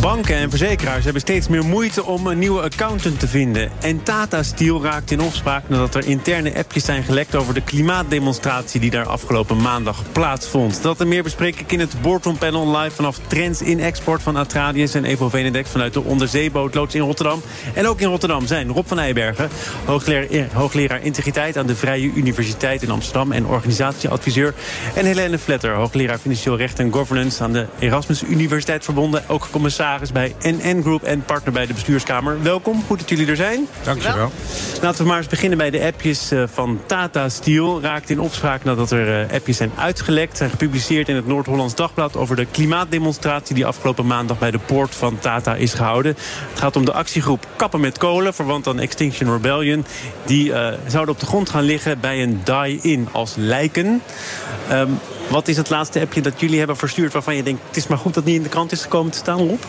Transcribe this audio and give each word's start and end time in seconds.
Banken 0.00 0.36
en 0.36 0.50
verzekeraars 0.50 1.04
hebben 1.04 1.22
steeds 1.22 1.48
meer 1.48 1.64
moeite 1.64 2.04
om 2.04 2.26
een 2.26 2.38
nieuwe 2.38 2.62
accountant 2.62 3.20
te 3.20 3.28
vinden. 3.28 3.70
En 3.80 4.02
Tata 4.02 4.42
Steel 4.42 4.82
raakt 4.82 5.10
in 5.10 5.20
opspraak 5.20 5.68
nadat 5.68 5.94
er 5.94 6.06
interne 6.06 6.54
appjes 6.54 6.84
zijn 6.84 7.02
gelekt 7.02 7.34
over 7.34 7.54
de 7.54 7.62
klimaatdemonstratie 7.62 8.80
die 8.80 8.90
daar 8.90 9.06
afgelopen 9.06 9.56
maandag 9.56 10.02
plaatsvond. 10.12 10.82
Dat 10.82 11.00
en 11.00 11.08
meer 11.08 11.22
bespreek 11.22 11.60
ik 11.60 11.72
in 11.72 11.80
het 11.80 12.00
Boardroom 12.02 12.38
Panel 12.38 12.78
live 12.78 12.94
vanaf 12.94 13.18
Trends 13.26 13.62
in 13.62 13.80
Export 13.80 14.22
van 14.22 14.36
Atradius 14.36 14.94
en 14.94 15.04
Evo 15.04 15.28
Venedex 15.28 15.70
vanuit 15.70 15.92
de 15.92 16.02
onderzeebootloods 16.02 16.94
in 16.94 17.00
Rotterdam. 17.00 17.42
En 17.74 17.86
ook 17.86 18.00
in 18.00 18.08
Rotterdam 18.08 18.46
zijn 18.46 18.68
Rob 18.68 18.86
van 18.86 18.98
Eijbergen, 18.98 19.48
hoogleraar, 19.84 20.48
hoogleraar 20.52 21.02
integriteit 21.02 21.56
aan 21.56 21.66
de 21.66 21.76
Vrije 21.76 22.12
Universiteit 22.14 22.82
in 22.82 22.90
Amsterdam 22.90 23.32
en 23.32 23.46
organisatieadviseur. 23.46 24.54
En 24.94 25.04
Helene 25.04 25.38
Vletter, 25.38 25.74
hoogleraar 25.74 26.18
financieel 26.18 26.56
recht 26.56 26.78
en 26.78 26.92
governance 26.92 27.42
aan 27.42 27.52
de 27.52 27.66
Erasmus 27.78 28.22
Universiteit 28.22 28.84
verbonden, 28.84 29.24
ook 29.28 29.48
commissaris 29.50 29.80
bij 30.12 30.34
NN 30.40 30.80
Group 30.82 31.02
en 31.02 31.24
partner 31.24 31.52
bij 31.52 31.66
de 31.66 31.72
bestuurskamer. 31.72 32.42
Welkom, 32.42 32.82
goed 32.86 32.98
dat 32.98 33.08
jullie 33.08 33.26
er 33.26 33.36
zijn. 33.36 33.66
Dankjewel. 33.84 34.32
Laten 34.82 35.02
we 35.02 35.08
maar 35.08 35.18
eens 35.18 35.26
beginnen 35.26 35.58
bij 35.58 35.70
de 35.70 35.84
appjes 35.84 36.30
eh, 36.30 36.42
van 36.52 36.80
Tata 36.86 37.28
Steel. 37.28 37.80
Raakt 37.80 38.10
in 38.10 38.20
opspraak 38.20 38.64
nadat 38.64 38.90
er 38.90 39.20
eh, 39.20 39.34
appjes 39.34 39.56
zijn 39.56 39.70
uitgelekt. 39.76 40.36
Zijn 40.36 40.50
gepubliceerd 40.50 41.08
in 41.08 41.16
het 41.16 41.26
Noord-Hollands 41.26 41.74
Dagblad... 41.74 42.16
over 42.16 42.36
de 42.36 42.46
klimaatdemonstratie 42.50 43.54
die 43.54 43.66
afgelopen 43.66 44.06
maandag 44.06 44.38
bij 44.38 44.50
de 44.50 44.58
poort 44.58 44.94
van 44.94 45.18
Tata 45.18 45.54
is 45.54 45.74
gehouden. 45.74 46.16
Het 46.50 46.60
gaat 46.60 46.76
om 46.76 46.84
de 46.84 46.92
actiegroep 46.92 47.46
Kappen 47.56 47.80
met 47.80 47.98
Kolen, 47.98 48.34
verwant 48.34 48.66
aan 48.66 48.80
Extinction 48.80 49.32
Rebellion. 49.32 49.84
Die 50.24 50.48
uh, 50.48 50.68
zouden 50.86 51.14
op 51.14 51.20
de 51.20 51.26
grond 51.26 51.50
gaan 51.50 51.64
liggen 51.64 52.00
bij 52.00 52.22
een 52.22 52.40
die-in 52.44 53.08
als 53.12 53.34
lijken. 53.36 54.02
Um, 54.72 54.98
wat 55.28 55.48
is 55.48 55.56
het 55.56 55.70
laatste 55.70 56.00
appje 56.00 56.20
dat 56.20 56.40
jullie 56.40 56.58
hebben 56.58 56.76
verstuurd... 56.76 57.12
waarvan 57.12 57.36
je 57.36 57.42
denkt, 57.42 57.60
het 57.66 57.76
is 57.76 57.86
maar 57.86 57.98
goed 57.98 58.14
dat 58.14 58.24
niet 58.24 58.36
in 58.36 58.42
de 58.42 58.48
krant 58.48 58.72
is 58.72 58.82
gekomen 58.82 59.12
te 59.12 59.18
staan, 59.18 59.38
Rob? 59.38 59.62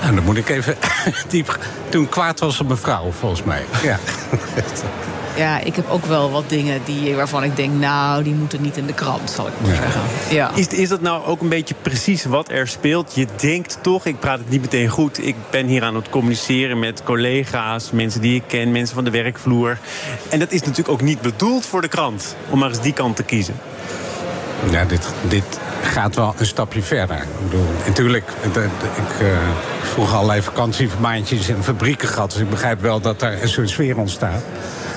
Nou, 0.00 0.14
dan 0.14 0.24
moet 0.24 0.36
ik 0.36 0.48
even 0.48 0.76
diep... 1.28 1.58
Toen 1.88 2.08
kwaad 2.08 2.40
was 2.40 2.60
op 2.60 2.68
mevrouw, 2.68 3.10
volgens 3.10 3.42
mij. 3.42 3.64
Ja. 3.82 3.98
Ja, 5.38 5.60
ik 5.60 5.76
heb 5.76 5.90
ook 5.90 6.04
wel 6.04 6.30
wat 6.30 6.48
dingen 6.48 6.80
die, 6.84 7.14
waarvan 7.14 7.44
ik 7.44 7.56
denk... 7.56 7.72
nou, 7.72 8.22
die 8.22 8.34
moeten 8.34 8.62
niet 8.62 8.76
in 8.76 8.86
de 8.86 8.94
krant, 8.94 9.30
zal 9.30 9.46
ik 9.46 9.52
maar 9.60 9.70
ja. 9.70 9.76
zeggen. 9.76 10.00
Ja. 10.30 10.50
Is, 10.54 10.66
is 10.66 10.88
dat 10.88 11.00
nou 11.00 11.26
ook 11.26 11.40
een 11.40 11.48
beetje 11.48 11.74
precies 11.82 12.24
wat 12.24 12.50
er 12.50 12.68
speelt? 12.68 13.14
Je 13.14 13.26
denkt 13.36 13.78
toch, 13.82 14.06
ik 14.06 14.18
praat 14.18 14.38
het 14.38 14.50
niet 14.50 14.60
meteen 14.60 14.88
goed... 14.88 15.26
ik 15.26 15.34
ben 15.50 15.66
hier 15.66 15.84
aan 15.84 15.94
het 15.94 16.08
communiceren 16.08 16.78
met 16.78 17.02
collega's... 17.04 17.90
mensen 17.90 18.20
die 18.20 18.34
ik 18.34 18.42
ken, 18.46 18.72
mensen 18.72 18.94
van 18.94 19.04
de 19.04 19.10
werkvloer. 19.10 19.78
En 20.28 20.38
dat 20.38 20.52
is 20.52 20.60
natuurlijk 20.60 20.88
ook 20.88 21.02
niet 21.02 21.20
bedoeld 21.20 21.66
voor 21.66 21.80
de 21.80 21.88
krant... 21.88 22.36
om 22.50 22.58
maar 22.58 22.68
eens 22.68 22.80
die 22.80 22.92
kant 22.92 23.16
te 23.16 23.22
kiezen. 23.22 23.54
Ja, 24.70 24.84
dit, 24.84 25.08
dit 25.22 25.60
gaat 25.82 26.14
wel 26.14 26.34
een 26.38 26.46
stapje 26.46 26.82
verder. 26.82 27.16
Ik 27.16 27.50
bedoel, 27.50 27.66
natuurlijk, 27.86 28.30
ik 28.44 29.22
uh, 29.22 29.28
vroeg 29.82 30.14
allerlei 30.14 30.42
vakantievermaandjes 30.42 31.48
in 31.48 31.62
fabrieken 31.62 32.08
gehad. 32.08 32.30
Dus 32.32 32.40
ik 32.40 32.50
begrijp 32.50 32.80
wel 32.80 33.00
dat 33.00 33.20
daar 33.20 33.42
een 33.42 33.48
soort 33.48 33.70
sfeer 33.70 33.96
ontstaat. 33.96 34.42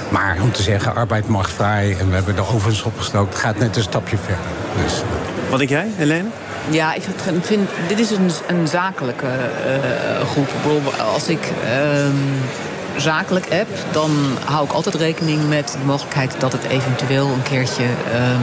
Maar 0.10 0.38
om 0.42 0.52
te 0.52 0.62
zeggen, 0.62 0.96
arbeid 0.96 1.28
mag 1.28 1.50
vrij 1.50 1.96
en 2.00 2.10
we 2.10 2.16
hebben 2.16 2.36
de 2.36 2.48
ovens 2.54 2.84
opgestoken... 2.84 3.38
gaat 3.38 3.58
net 3.58 3.76
een 3.76 3.84
stapje 3.84 4.18
verder. 4.18 4.84
Dus. 4.84 5.02
Wat 5.50 5.58
denk 5.58 5.70
jij, 5.70 5.88
Helene? 5.96 6.28
Ja, 6.70 6.94
ik 6.94 7.02
vind, 7.42 7.70
dit 7.88 8.00
is 8.00 8.12
een, 8.12 8.32
een 8.48 8.68
zakelijke 8.68 9.26
uh, 9.26 10.28
groep. 10.28 10.50
Als 11.14 11.28
ik... 11.28 11.40
Uh, 11.64 12.06
zakelijk 13.02 13.46
app, 13.52 13.70
dan 13.92 14.12
hou 14.46 14.66
ik 14.66 14.72
altijd 14.72 14.96
rekening 14.96 15.50
met 15.50 15.76
de 15.80 15.86
mogelijkheid 15.86 16.36
dat 16.40 16.52
het 16.52 16.64
eventueel 16.64 17.28
een 17.28 17.44
keertje 17.44 17.84
um, 17.84 18.42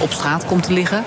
op 0.00 0.12
straat 0.12 0.44
komt 0.44 0.62
te 0.62 0.72
liggen. 0.72 1.04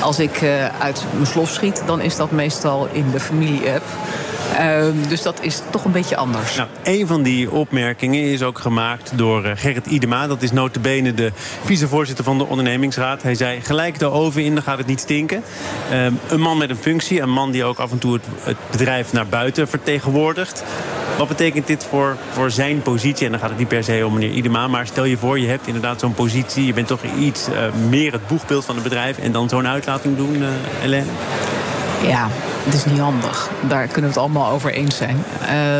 Als 0.00 0.18
ik 0.18 0.42
uh, 0.42 0.66
uit 0.78 1.04
mijn 1.12 1.26
slof 1.26 1.50
schiet, 1.50 1.82
dan 1.86 2.00
is 2.00 2.16
dat 2.16 2.30
meestal 2.30 2.88
in 2.92 3.10
de 3.10 3.20
familie-app. 3.20 3.84
Uh, 4.60 5.08
dus 5.08 5.22
dat 5.22 5.38
is 5.40 5.60
toch 5.70 5.84
een 5.84 5.92
beetje 5.92 6.16
anders. 6.16 6.56
Nou, 6.56 6.68
een 6.82 7.06
van 7.06 7.22
die 7.22 7.50
opmerkingen 7.50 8.20
is 8.20 8.42
ook 8.42 8.58
gemaakt 8.58 9.12
door 9.14 9.44
uh, 9.44 9.50
Gerrit 9.54 9.86
Idema. 9.86 10.26
Dat 10.26 10.42
is 10.42 10.52
notabene 10.52 11.14
de 11.14 11.32
vicevoorzitter 11.64 12.24
van 12.24 12.38
de 12.38 12.46
ondernemingsraad. 12.46 13.22
Hij 13.22 13.34
zei, 13.34 13.60
gelijk 13.60 13.98
de 13.98 14.10
oven 14.10 14.44
in, 14.44 14.54
dan 14.54 14.62
gaat 14.62 14.78
het 14.78 14.86
niet 14.86 15.00
stinken. 15.00 15.42
Uh, 15.92 16.04
een 16.28 16.40
man 16.40 16.58
met 16.58 16.70
een 16.70 16.76
functie, 16.76 17.20
een 17.20 17.30
man 17.30 17.50
die 17.50 17.64
ook 17.64 17.78
af 17.78 17.90
en 17.90 17.98
toe 17.98 18.18
het 18.40 18.56
bedrijf 18.70 19.12
naar 19.12 19.26
buiten 19.26 19.68
vertegenwoordigt. 19.68 20.64
Wat 21.18 21.28
betekent 21.28 21.66
dit 21.66 21.86
voor, 21.90 22.16
voor 22.30 22.50
zijn 22.50 22.82
positie? 22.82 23.24
En 23.24 23.30
dan 23.30 23.40
gaat 23.40 23.48
het 23.48 23.58
niet 23.58 23.68
per 23.68 23.84
se 23.84 24.02
om 24.06 24.12
meneer 24.12 24.30
Idema. 24.30 24.68
Maar 24.68 24.86
stel 24.86 25.04
je 25.04 25.16
voor, 25.16 25.38
je 25.38 25.48
hebt 25.48 25.66
inderdaad 25.66 26.00
zo'n 26.00 26.14
positie. 26.14 26.66
Je 26.66 26.72
bent 26.72 26.86
toch 26.86 27.02
iets 27.18 27.48
uh, 27.48 27.54
meer 27.88 28.12
het 28.12 28.26
boegbeeld 28.26 28.64
van 28.64 28.74
het 28.74 28.84
bedrijf. 28.84 29.18
En 29.18 29.32
dan 29.32 29.48
zo'n 29.48 29.68
uitlating 29.68 30.16
doen, 30.16 30.42
uh, 30.42 30.48
Helene? 30.80 31.10
Ja, 32.06 32.28
het 32.64 32.74
is 32.74 32.84
niet 32.84 32.98
handig. 32.98 33.50
Daar 33.68 33.86
kunnen 33.86 34.02
we 34.02 34.06
het 34.06 34.16
allemaal 34.16 34.50
over 34.50 34.72
eens 34.72 34.96
zijn. 34.96 35.24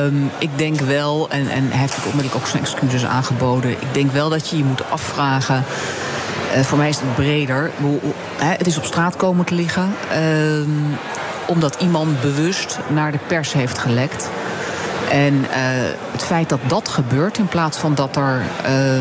Um, 0.05 0.31
ik 0.39 0.51
denk 0.57 0.81
wel, 0.81 1.31
en, 1.31 1.49
en 1.49 1.69
hij 1.71 1.79
heeft 1.79 1.97
onmiddellijk 1.97 2.35
ook 2.35 2.47
zijn 2.47 2.63
excuses 2.63 3.05
aangeboden. 3.05 3.71
Ik 3.71 3.93
denk 3.93 4.13
wel 4.13 4.29
dat 4.29 4.49
je 4.49 4.57
je 4.57 4.65
moet 4.65 4.91
afvragen. 4.91 5.65
Uh, 6.57 6.63
voor 6.63 6.79
mij 6.79 6.89
is 6.89 7.01
het 7.01 7.15
breder. 7.15 7.71
Het 8.37 8.67
is 8.67 8.79
op 8.79 8.85
straat 8.85 9.17
komen 9.17 9.45
te 9.45 9.55
liggen. 9.55 9.95
Um, 10.17 10.99
omdat 11.47 11.77
iemand 11.81 12.21
bewust 12.21 12.79
naar 12.89 13.13
de 13.13 13.19
pers 13.27 13.53
heeft 13.53 13.79
gelekt. 13.79 14.31
En 15.13 15.35
uh, 15.35 15.47
het 16.13 16.23
feit 16.23 16.49
dat 16.49 16.61
dat 16.67 16.89
gebeurt, 16.89 17.39
in 17.39 17.47
plaats 17.47 17.79
van 17.79 17.95
dat 17.95 18.17
er 18.17 18.43
uh, 18.67 18.97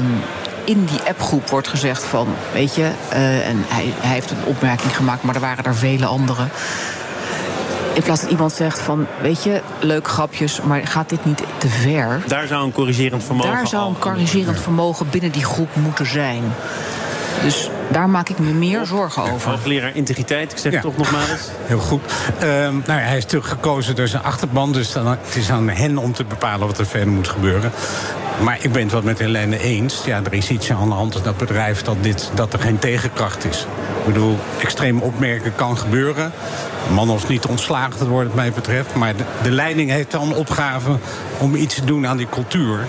in 0.64 0.86
die 0.86 1.02
appgroep 1.08 1.50
wordt 1.50 1.68
gezegd 1.68 2.04
van, 2.04 2.28
weet 2.54 2.76
je, 2.76 2.92
uh, 3.14 3.48
en 3.48 3.64
hij, 3.68 3.94
hij 3.96 4.14
heeft 4.14 4.32
een 4.32 4.46
opmerking 4.46 4.96
gemaakt, 4.96 5.24
maar 5.24 5.36
er 5.36 5.42
waren 5.42 5.64
er 5.64 5.76
vele 5.76 6.06
anderen. 6.06 6.50
In 7.94 8.04
plaats 8.04 8.22
dat 8.22 8.30
iemand 8.30 8.52
zegt 8.52 8.80
van, 8.80 9.08
weet 9.22 9.44
je, 9.44 9.62
leuk 9.80 10.08
grapjes, 10.08 10.62
maar 10.62 10.88
gaat 10.88 11.10
dit 11.10 11.26
niet 11.26 11.44
te 11.58 11.68
ver? 11.68 12.22
Daar 12.28 12.48
zou 12.48 12.66
een 12.66 12.72
corrigerend 12.72 13.24
vermogen 13.24 13.52
Daar 13.52 13.68
zou 13.68 13.90
een 13.90 14.00
corrigerend 14.00 14.60
vermogen 14.60 15.10
binnen 15.10 15.32
die 15.32 15.46
groep 15.46 15.76
moeten 15.76 16.06
zijn. 16.06 16.44
Dus 17.44 17.70
daar 17.92 18.10
maak 18.10 18.30
ik 18.30 18.40
me 18.40 18.52
meer 18.52 18.86
zorgen 18.86 19.24
over. 19.32 19.50
Hoogleraar 19.50 19.96
integriteit, 19.96 20.52
ik 20.52 20.58
zeg 20.58 20.72
ja. 20.72 20.82
toch 20.82 20.98
nog 20.98 21.12
maar 21.12 21.30
eens. 21.30 21.50
Heel 21.66 21.80
goed. 21.80 22.02
Uh, 22.44 22.50
nou, 22.86 23.00
hij 23.00 23.18
is 23.18 23.26
teruggekozen 23.26 23.96
door 23.96 24.08
zijn 24.08 24.24
achterban. 24.24 24.72
Dus 24.72 24.92
dan, 24.92 25.08
het 25.08 25.36
is 25.36 25.52
aan 25.52 25.70
hen 25.70 25.98
om 25.98 26.14
te 26.14 26.24
bepalen 26.24 26.68
wat 26.68 26.78
er 26.78 26.86
verder 26.86 27.14
moet 27.14 27.28
gebeuren. 27.28 27.72
Maar 28.44 28.58
ik 28.62 28.72
ben 28.72 28.82
het 28.82 28.92
wel 28.92 29.02
met 29.02 29.20
Helene 29.20 29.60
eens. 29.60 30.02
Ja, 30.06 30.22
er 30.24 30.34
is 30.34 30.50
iets 30.50 30.72
aan 30.72 30.90
de 30.90 30.96
hand 30.96 31.16
in 31.16 31.24
dat 31.24 31.38
bedrijf 31.38 31.82
dat, 31.82 31.96
dit, 32.02 32.32
dat 32.34 32.54
er 32.54 32.60
geen 32.60 32.80
tegenkracht 32.80 33.46
is. 33.46 33.66
Ik 34.00 34.06
bedoel, 34.06 34.40
extreem 34.62 35.00
opmerken 35.02 35.56
kan 35.56 35.78
gebeuren. 35.78 36.32
Man 36.94 37.10
hoeft 37.10 37.28
niet 37.28 37.46
ontslagen 37.46 37.98
te 37.98 38.08
worden, 38.08 38.28
wat 38.28 38.36
mij 38.36 38.52
betreft. 38.52 38.96
Maar 38.96 39.16
de, 39.16 39.24
de 39.44 39.52
leiding 39.52 39.90
heeft 39.90 40.12
dan 40.12 40.28
een 40.28 40.36
opgave 40.36 40.98
om 41.38 41.56
iets 41.56 41.76
te 41.76 41.86
doen 41.86 42.08
aan 42.08 42.18
die 42.18 42.30
cultuur. 42.30 42.88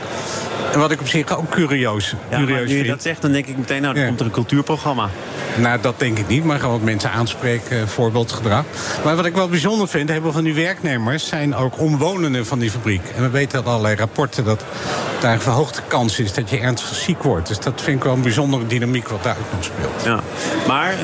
En 0.72 0.78
wat 0.78 0.90
ik 0.90 1.00
op 1.00 1.08
zich 1.08 1.36
ook 1.36 1.50
curieus, 1.50 2.14
ja, 2.30 2.38
curieus 2.38 2.70
nu 2.70 2.76
je 2.76 2.84
dat 2.84 3.02
zegt, 3.02 3.22
dan 3.22 3.32
denk 3.32 3.46
ik 3.46 3.58
meteen, 3.58 3.82
nou, 3.82 3.94
dan 3.94 4.02
ja. 4.02 4.08
komt 4.08 4.20
er 4.20 4.26
een 4.26 4.32
cultuurprogramma. 4.32 5.08
Nou, 5.56 5.80
dat 5.80 5.98
denk 5.98 6.18
ik 6.18 6.28
niet, 6.28 6.44
maar 6.44 6.58
gewoon 6.58 6.84
mensen 6.84 7.10
aanspreken, 7.10 7.88
voorbeeldgedrag. 7.88 8.64
Maar 9.04 9.16
wat 9.16 9.24
ik 9.24 9.34
wel 9.34 9.48
bijzonder 9.48 9.88
vind, 9.88 10.08
heel 10.08 10.20
veel 10.20 10.32
van 10.32 10.44
die 10.44 10.54
werknemers 10.54 11.26
zijn 11.26 11.54
ook 11.54 11.80
omwonenden 11.80 12.46
van 12.46 12.58
die 12.58 12.70
fabriek. 12.70 13.02
En 13.16 13.22
we 13.22 13.30
weten 13.30 13.58
uit 13.58 13.66
allerlei 13.66 13.96
rapporten 13.96 14.44
dat 14.44 14.64
daar 15.20 15.32
een 15.32 15.40
verhoogde 15.40 15.80
kans 15.86 16.18
is 16.18 16.32
dat 16.32 16.50
je 16.50 16.58
ernstig 16.58 16.94
ziek 16.94 17.22
wordt. 17.22 17.48
Dus 17.48 17.58
dat 17.58 17.80
vind 17.82 17.96
ik 17.96 18.04
wel 18.04 18.14
een 18.14 18.22
bijzondere 18.22 18.66
dynamiek 18.66 19.08
wat 19.08 19.22
daar 19.22 19.36
ook 19.40 19.52
nog 19.52 19.64
speelt. 19.64 20.04
Ja. 20.04 20.20
Maar 20.66 20.94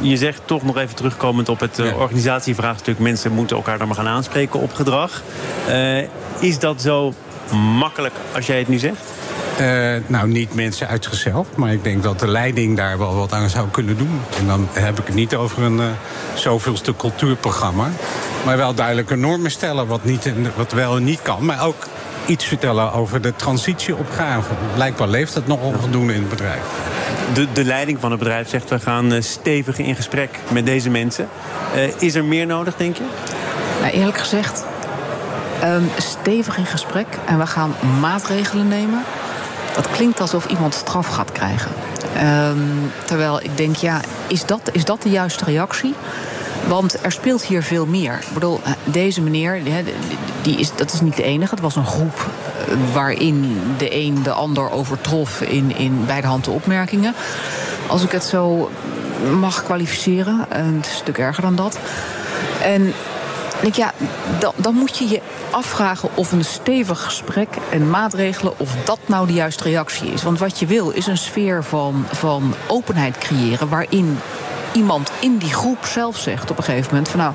je 0.00 0.16
zegt 0.16 0.40
toch 0.44 0.62
nog 0.62 0.76
even 0.76 0.94
terugkomend 0.94 1.48
op 1.48 1.60
het 1.60 1.76
ja. 1.76 1.92
organisatievraagstuk... 1.92 2.98
mensen 2.98 3.32
moeten 3.32 3.56
elkaar 3.56 3.78
dan 3.78 3.86
maar 3.86 3.96
gaan 3.96 4.06
aanspreken 4.08 4.60
op 4.60 4.74
gedrag. 4.74 5.22
Uh, 5.68 5.98
is 6.38 6.58
dat 6.58 6.82
zo 6.82 7.14
makkelijk 7.78 8.14
als 8.34 8.46
jij 8.46 8.58
het 8.58 8.68
nu 8.68 8.78
zegt? 8.78 9.17
Uh, 9.60 9.94
nou, 10.06 10.28
niet 10.28 10.54
mensen 10.54 10.88
uit 10.88 11.04
zichzelf. 11.04 11.46
Maar 11.54 11.72
ik 11.72 11.84
denk 11.84 12.02
dat 12.02 12.18
de 12.18 12.28
leiding 12.28 12.76
daar 12.76 12.98
wel 12.98 13.14
wat 13.14 13.32
aan 13.32 13.48
zou 13.48 13.68
kunnen 13.70 13.96
doen. 13.96 14.20
En 14.38 14.46
dan 14.46 14.68
heb 14.72 14.98
ik 14.98 15.06
het 15.06 15.14
niet 15.14 15.34
over 15.34 15.62
een 15.62 15.78
uh, 15.78 15.84
zoveelste 16.34 16.96
cultuurprogramma. 16.96 17.88
Maar 18.44 18.56
wel 18.56 18.74
duidelijke 18.74 19.16
normen 19.16 19.50
stellen 19.50 19.86
wat, 19.86 20.04
niet, 20.04 20.32
wat 20.56 20.72
wel 20.72 20.96
en 20.96 21.04
niet 21.04 21.22
kan. 21.22 21.44
Maar 21.44 21.66
ook 21.66 21.86
iets 22.26 22.44
vertellen 22.44 22.92
over 22.92 23.20
de 23.20 23.36
transitieopgave. 23.36 24.50
Blijkbaar 24.74 25.08
leeft 25.08 25.34
dat 25.34 25.46
nog 25.46 25.60
onvoldoende 25.62 26.14
in 26.14 26.20
het 26.20 26.28
bedrijf. 26.28 26.62
De, 27.34 27.46
de 27.52 27.64
leiding 27.64 28.00
van 28.00 28.10
het 28.10 28.18
bedrijf 28.18 28.48
zegt... 28.48 28.70
we 28.70 28.80
gaan 28.80 29.12
uh, 29.12 29.20
stevig 29.20 29.78
in 29.78 29.96
gesprek 29.96 30.38
met 30.52 30.66
deze 30.66 30.90
mensen. 30.90 31.28
is 31.98 32.14
er 32.14 32.24
meer 32.24 32.46
nodig, 32.46 32.76
denk 32.76 32.96
je? 32.96 33.04
Nou, 33.80 33.92
eerlijk 33.92 34.18
gezegd, 34.18 34.64
um, 35.64 35.90
stevig 35.96 36.56
in 36.56 36.66
gesprek 36.66 37.06
en 37.26 37.38
we 37.38 37.46
gaan 37.46 37.74
maatregelen 38.00 38.68
nemen. 38.68 39.04
Dat 39.74 39.90
klinkt 39.90 40.20
alsof 40.20 40.46
iemand 40.46 40.74
straf 40.74 41.06
gaat 41.06 41.32
krijgen. 41.32 41.70
Um, 42.22 42.92
terwijl 43.04 43.42
ik 43.42 43.56
denk, 43.56 43.76
ja, 43.76 44.00
is 44.26 44.46
dat, 44.46 44.60
is 44.72 44.84
dat 44.84 45.02
de 45.02 45.10
juiste 45.10 45.44
reactie? 45.44 45.94
Want 46.66 47.04
er 47.04 47.12
speelt 47.12 47.42
hier 47.42 47.62
veel 47.62 47.86
meer. 47.86 48.12
Ik 48.12 48.34
bedoel, 48.34 48.60
eh, 48.64 48.72
deze 48.84 49.20
meneer, 49.20 49.60
die 50.42 50.58
is, 50.58 50.70
dat 50.74 50.92
is 50.92 51.00
niet 51.00 51.16
de 51.16 51.22
enige. 51.22 51.54
Het 51.54 51.62
was 51.62 51.76
een 51.76 51.86
groep 51.86 52.26
eh, 52.66 52.74
waarin 52.92 53.60
de 53.78 53.94
een 53.94 54.22
de 54.22 54.32
ander 54.32 54.70
overtrof 54.70 55.40
in, 55.40 55.76
in 55.76 56.04
beide 56.06 56.26
handen 56.26 56.52
opmerkingen. 56.52 57.14
Als 57.86 58.02
ik 58.02 58.10
het 58.10 58.24
zo 58.24 58.70
mag 59.38 59.64
kwalificeren, 59.64 60.46
is 60.50 60.56
een 60.56 60.84
stuk 60.96 61.18
erger 61.18 61.42
dan 61.42 61.56
dat. 61.56 61.78
En 62.62 62.92
denk, 63.60 63.74
ja, 63.74 63.92
dan, 64.38 64.52
dan 64.56 64.74
moet 64.74 64.98
je 64.98 65.08
je 65.08 65.20
afvragen 65.50 66.08
of 66.14 66.32
een 66.32 66.44
stevig 66.44 67.02
gesprek 67.02 67.48
en 67.70 67.90
maatregelen, 67.90 68.52
of 68.56 68.74
dat 68.84 68.98
nou 69.06 69.26
de 69.26 69.32
juiste 69.32 69.62
reactie 69.62 70.12
is. 70.12 70.22
Want 70.22 70.38
wat 70.38 70.58
je 70.58 70.66
wil 70.66 70.90
is 70.90 71.06
een 71.06 71.18
sfeer 71.18 71.64
van, 71.64 72.04
van 72.12 72.54
openheid 72.66 73.18
creëren 73.18 73.68
waarin 73.68 74.18
iemand 74.72 75.10
in 75.20 75.36
die 75.36 75.52
groep 75.52 75.86
zelf 75.86 76.16
zegt 76.16 76.50
op 76.50 76.58
een 76.58 76.64
gegeven 76.64 76.88
moment 76.90 77.08
van 77.08 77.20
nou, 77.20 77.32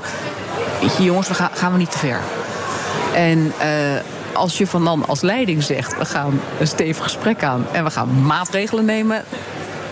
weet 0.81 0.97
je 0.97 1.03
jongens, 1.03 1.27
we 1.27 1.33
gaan, 1.33 1.49
gaan 1.53 1.71
we 1.71 1.77
niet 1.77 1.91
te 1.91 1.97
ver. 1.97 2.19
En 3.13 3.53
uh, 3.61 3.99
als 4.33 4.57
je 4.57 4.67
van 4.67 4.83
dan 4.83 5.05
als 5.07 5.21
leiding 5.21 5.63
zegt, 5.63 5.97
we 5.97 6.05
gaan 6.05 6.39
een 6.59 6.67
stevig 6.67 7.03
gesprek 7.03 7.43
aan 7.43 7.65
en 7.71 7.83
we 7.83 7.89
gaan 7.89 8.25
maatregelen 8.25 8.85
nemen, 8.85 9.23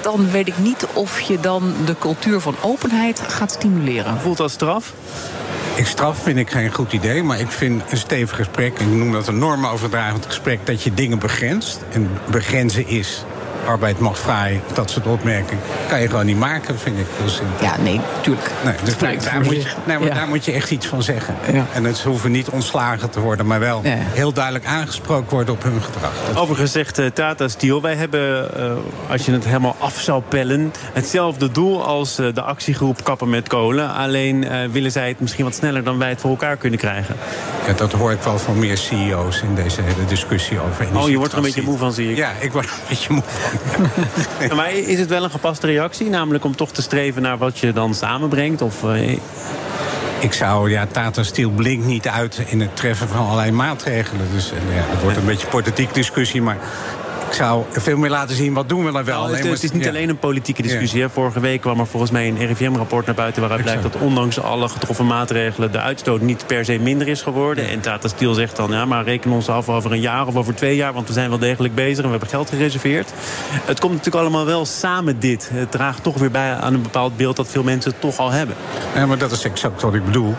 dan 0.01 0.31
weet 0.31 0.47
ik 0.47 0.57
niet 0.57 0.87
of 0.93 1.21
je 1.21 1.39
dan 1.39 1.73
de 1.85 1.95
cultuur 1.99 2.39
van 2.39 2.55
openheid 2.61 3.19
gaat 3.27 3.51
stimuleren. 3.51 4.19
Voelt 4.19 4.37
dat 4.37 4.51
straf? 4.51 4.93
Ik 5.81 5.87
straf 5.87 6.23
vind 6.23 6.37
ik 6.37 6.49
geen 6.49 6.73
goed 6.73 6.93
idee, 6.93 7.23
maar 7.23 7.39
ik 7.39 7.51
vind 7.51 7.91
een 7.91 7.97
stevig 7.97 8.35
gesprek, 8.35 8.79
ik 8.79 8.87
noem 8.87 9.11
dat 9.11 9.27
een 9.27 9.37
normoverdragend 9.37 10.25
gesprek, 10.25 10.65
dat 10.65 10.81
je 10.83 10.93
dingen 10.93 11.19
begrenst. 11.19 11.79
En 11.91 12.09
begrenzen 12.31 12.87
is 12.87 13.25
arbeid 13.65 13.99
mag 13.99 14.19
vrij, 14.19 14.61
dat 14.73 14.89
soort 14.89 15.05
opmerkingen, 15.05 15.63
kan 15.87 16.01
je 16.01 16.07
gewoon 16.07 16.25
niet 16.25 16.37
maken, 16.37 16.79
vind 16.79 16.99
ik. 16.99 17.05
Dus, 17.23 17.41
ja, 17.61 17.77
nee, 17.77 18.01
tuurlijk. 18.21 18.51
Nee, 18.63 18.73
dus 18.83 18.97
daar, 18.97 19.23
daar, 19.23 19.41
moet 19.41 19.55
je, 19.55 19.71
nee, 19.83 19.97
maar 19.99 20.13
daar 20.13 20.27
moet 20.27 20.45
je 20.45 20.51
echt 20.51 20.71
iets 20.71 20.87
van 20.87 21.03
zeggen. 21.03 21.35
Ja. 21.53 21.65
En 21.73 21.83
het 21.83 22.01
hoeven 22.01 22.31
niet 22.31 22.49
ontslagen 22.49 23.09
te 23.09 23.19
worden, 23.19 23.45
maar 23.45 23.59
wel 23.59 23.81
ja. 23.83 23.95
heel 23.97 24.33
duidelijk 24.33 24.65
aangesproken 24.65 25.29
worden 25.29 25.53
op 25.53 25.63
hun 25.63 25.81
gedrag. 25.81 26.11
Dat 26.27 26.37
Overigens 26.37 26.71
zegt 26.71 26.99
uh, 26.99 27.05
Tata 27.05 27.47
Steel, 27.47 27.81
wij 27.81 27.95
hebben, 27.95 28.51
uh, 28.57 28.71
als 29.09 29.25
je 29.25 29.31
het 29.31 29.45
helemaal 29.45 29.75
af 29.79 29.99
zou 29.99 30.21
pellen, 30.27 30.73
hetzelfde 30.93 31.51
doel 31.51 31.85
als 31.85 32.19
uh, 32.19 32.33
de 32.33 32.41
actiegroep 32.41 33.03
Kappen 33.03 33.29
met 33.29 33.47
Kolen. 33.47 33.93
Alleen 33.93 34.69
willen 34.71 34.91
zij 34.91 35.07
het 35.07 35.19
misschien 35.19 35.43
wat 35.43 35.55
sneller 35.55 35.83
dan 35.83 35.97
wij 35.97 36.09
het 36.09 36.21
voor 36.21 36.29
elkaar 36.29 36.57
kunnen 36.57 36.79
krijgen. 36.79 37.15
Ja, 37.67 37.73
dat 37.73 37.91
hoor 37.91 38.11
ik 38.11 38.21
wel 38.21 38.39
van 38.39 38.59
meer 38.59 38.77
CEO's 38.77 39.41
in 39.41 39.55
deze 39.55 39.81
hele 39.81 40.05
discussie 40.05 40.59
over 40.59 40.87
Oh, 40.93 41.09
je 41.09 41.17
wordt 41.17 41.31
er 41.31 41.37
een 41.37 41.43
beetje 41.43 41.61
moe 41.61 41.77
van, 41.77 41.93
zie 41.93 42.11
ik. 42.11 42.17
Ja, 42.17 42.31
ik 42.39 42.51
word 42.51 42.65
een 42.65 42.71
beetje 42.89 43.13
moe 43.13 43.23
van. 43.25 43.50
Maar 44.55 44.71
is 44.71 44.99
het 44.99 45.09
wel 45.09 45.23
een 45.23 45.31
gepaste 45.31 45.67
reactie? 45.67 46.09
Namelijk 46.09 46.43
om 46.43 46.55
toch 46.55 46.71
te 46.71 46.81
streven 46.81 47.21
naar 47.21 47.37
wat 47.37 47.59
je 47.59 47.73
dan 47.73 47.95
samenbrengt? 47.95 48.61
Of, 48.61 48.83
uh... 48.83 49.17
Ik 50.19 50.33
zou, 50.33 50.69
ja, 50.69 50.87
Tata 50.91 51.23
Steel 51.23 51.49
blinkt 51.49 51.85
niet 51.85 52.07
uit 52.07 52.41
in 52.45 52.61
het 52.61 52.75
treffen 52.75 53.07
van 53.07 53.25
allerlei 53.25 53.51
maatregelen. 53.51 54.25
Dus 54.33 54.51
ja, 54.75 54.93
dat 54.93 55.01
wordt 55.01 55.17
een 55.17 55.25
beetje 55.25 55.47
politiek 55.47 55.93
discussie. 55.93 56.41
Maar 56.41 56.57
ik 57.31 57.37
zou 57.37 57.63
veel 57.71 57.97
meer 57.97 58.09
laten 58.09 58.35
zien 58.35 58.53
wat 58.53 58.69
doen 58.69 58.85
we 58.85 58.91
dan 58.91 59.03
wel. 59.03 59.21
Nou, 59.21 59.35
het, 59.35 59.43
het, 59.43 59.63
is 59.63 59.71
niet 59.71 59.87
alleen 59.87 60.09
een 60.09 60.19
politieke 60.19 60.61
discussie. 60.61 60.99
Ja. 60.99 61.09
Vorige 61.09 61.39
week 61.39 61.61
kwam 61.61 61.79
er 61.79 61.87
volgens 61.87 62.11
mij 62.11 62.27
een 62.27 62.45
RIVM-rapport 62.45 63.05
naar 63.05 63.15
buiten... 63.15 63.41
waaruit 63.41 63.63
blijkt 63.63 63.83
dat 63.83 63.95
ondanks 63.95 64.39
alle 64.39 64.69
getroffen 64.69 65.05
maatregelen... 65.05 65.71
de 65.71 65.79
uitstoot 65.79 66.21
niet 66.21 66.47
per 66.47 66.65
se 66.65 66.79
minder 66.79 67.07
is 67.07 67.21
geworden. 67.21 67.69
En 67.69 67.79
Tata 67.79 68.07
Steel 68.07 68.33
zegt 68.33 68.55
dan, 68.55 68.71
ja, 68.71 68.85
maar 68.85 69.03
reken 69.03 69.31
ons 69.31 69.49
af 69.49 69.69
over 69.69 69.91
een 69.91 69.99
jaar 69.99 70.27
of 70.27 70.35
over 70.35 70.55
twee 70.55 70.75
jaar... 70.75 70.93
want 70.93 71.07
we 71.07 71.13
zijn 71.13 71.29
wel 71.29 71.39
degelijk 71.39 71.75
bezig 71.75 71.97
en 71.97 72.03
we 72.03 72.09
hebben 72.09 72.29
geld 72.29 72.49
gereserveerd. 72.49 73.11
Het 73.65 73.79
komt 73.79 73.93
natuurlijk 73.93 74.23
allemaal 74.23 74.45
wel 74.45 74.65
samen 74.65 75.19
dit. 75.19 75.49
Het 75.53 75.71
draagt 75.71 76.03
toch 76.03 76.17
weer 76.17 76.31
bij 76.31 76.53
aan 76.53 76.73
een 76.73 76.81
bepaald 76.81 77.17
beeld... 77.17 77.35
dat 77.35 77.47
veel 77.47 77.63
mensen 77.63 77.91
het 77.91 78.01
toch 78.01 78.17
al 78.17 78.31
hebben. 78.31 78.55
Ja, 78.95 79.05
maar 79.05 79.17
dat 79.17 79.31
is 79.31 79.43
exact 79.43 79.81
wat 79.81 79.93
ik 79.93 80.05
bedoel 80.05 80.35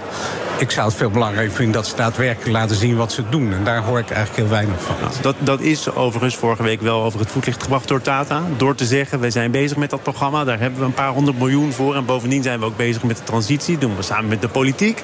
ik 0.63 0.71
zou 0.71 0.87
het 0.87 0.97
veel 0.97 1.11
belangrijker 1.11 1.55
vinden 1.55 1.75
dat 1.75 1.87
ze 1.87 1.97
daadwerkelijk 1.97 2.51
laten 2.51 2.77
zien 2.77 2.97
wat 2.97 3.13
ze 3.13 3.29
doen. 3.29 3.53
En 3.53 3.65
daar 3.65 3.83
hoor 3.83 3.99
ik 3.99 4.11
eigenlijk 4.11 4.37
heel 4.41 4.49
weinig 4.49 4.83
van. 4.83 4.95
Nou, 5.01 5.13
dat, 5.21 5.37
dat 5.39 5.61
is 5.61 5.95
overigens 5.95 6.37
vorige 6.37 6.63
week 6.63 6.81
wel 6.81 7.03
over 7.03 7.21
het 7.21 7.31
voetlicht 7.31 7.63
gebracht 7.63 7.89
door 7.89 8.03
Tata. 8.03 8.43
Door 8.57 8.75
te 8.75 8.85
zeggen, 8.85 9.21
we 9.21 9.31
zijn 9.31 9.51
bezig 9.51 9.77
met 9.77 9.91
dat 9.91 10.03
programma. 10.03 10.45
Daar 10.45 10.59
hebben 10.59 10.79
we 10.79 10.85
een 10.85 10.95
paar 10.95 11.13
honderd 11.13 11.39
miljoen 11.39 11.73
voor. 11.73 11.95
En 11.95 12.05
bovendien 12.05 12.43
zijn 12.43 12.59
we 12.59 12.65
ook 12.65 12.77
bezig 12.77 13.03
met 13.03 13.17
de 13.17 13.25
transitie. 13.25 13.79
Dat 13.79 13.89
doen 13.89 13.97
we 13.97 14.03
samen 14.03 14.29
met 14.29 14.41
de 14.41 14.49
politiek. 14.49 15.03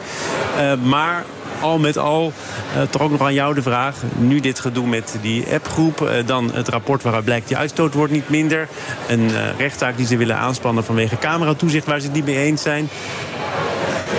Uh, 0.58 0.72
maar 0.82 1.24
al 1.60 1.78
met 1.78 1.98
al, 1.98 2.32
uh, 2.76 2.82
toch 2.82 3.02
ook 3.02 3.10
nog 3.10 3.20
aan 3.20 3.34
jou 3.34 3.54
de 3.54 3.62
vraag. 3.62 3.96
Nu 4.16 4.40
dit 4.40 4.60
gedoe 4.60 4.86
met 4.86 5.16
die 5.20 5.44
appgroep. 5.52 6.00
Uh, 6.00 6.10
dan 6.26 6.50
het 6.52 6.68
rapport 6.68 7.02
waaruit 7.02 7.24
blijkt 7.24 7.48
die 7.48 7.56
uitstoot 7.56 7.94
wordt 7.94 8.12
niet 8.12 8.28
minder. 8.28 8.68
Een 9.08 9.20
uh, 9.30 9.58
rechtszaak 9.58 9.96
die 9.96 10.06
ze 10.06 10.16
willen 10.16 10.36
aanspannen 10.36 10.84
vanwege 10.84 11.18
cameratoezicht 11.18 11.86
waar 11.86 12.00
ze 12.00 12.06
het 12.06 12.14
niet 12.14 12.24
mee 12.24 12.38
eens 12.38 12.62
zijn. 12.62 12.88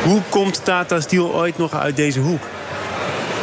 Hoe 0.03 0.21
komt 0.29 0.65
Tata 0.65 0.99
Steel 0.99 1.33
ooit 1.33 1.57
nog 1.57 1.73
uit 1.73 1.95
deze 1.95 2.19
hoek? 2.19 2.41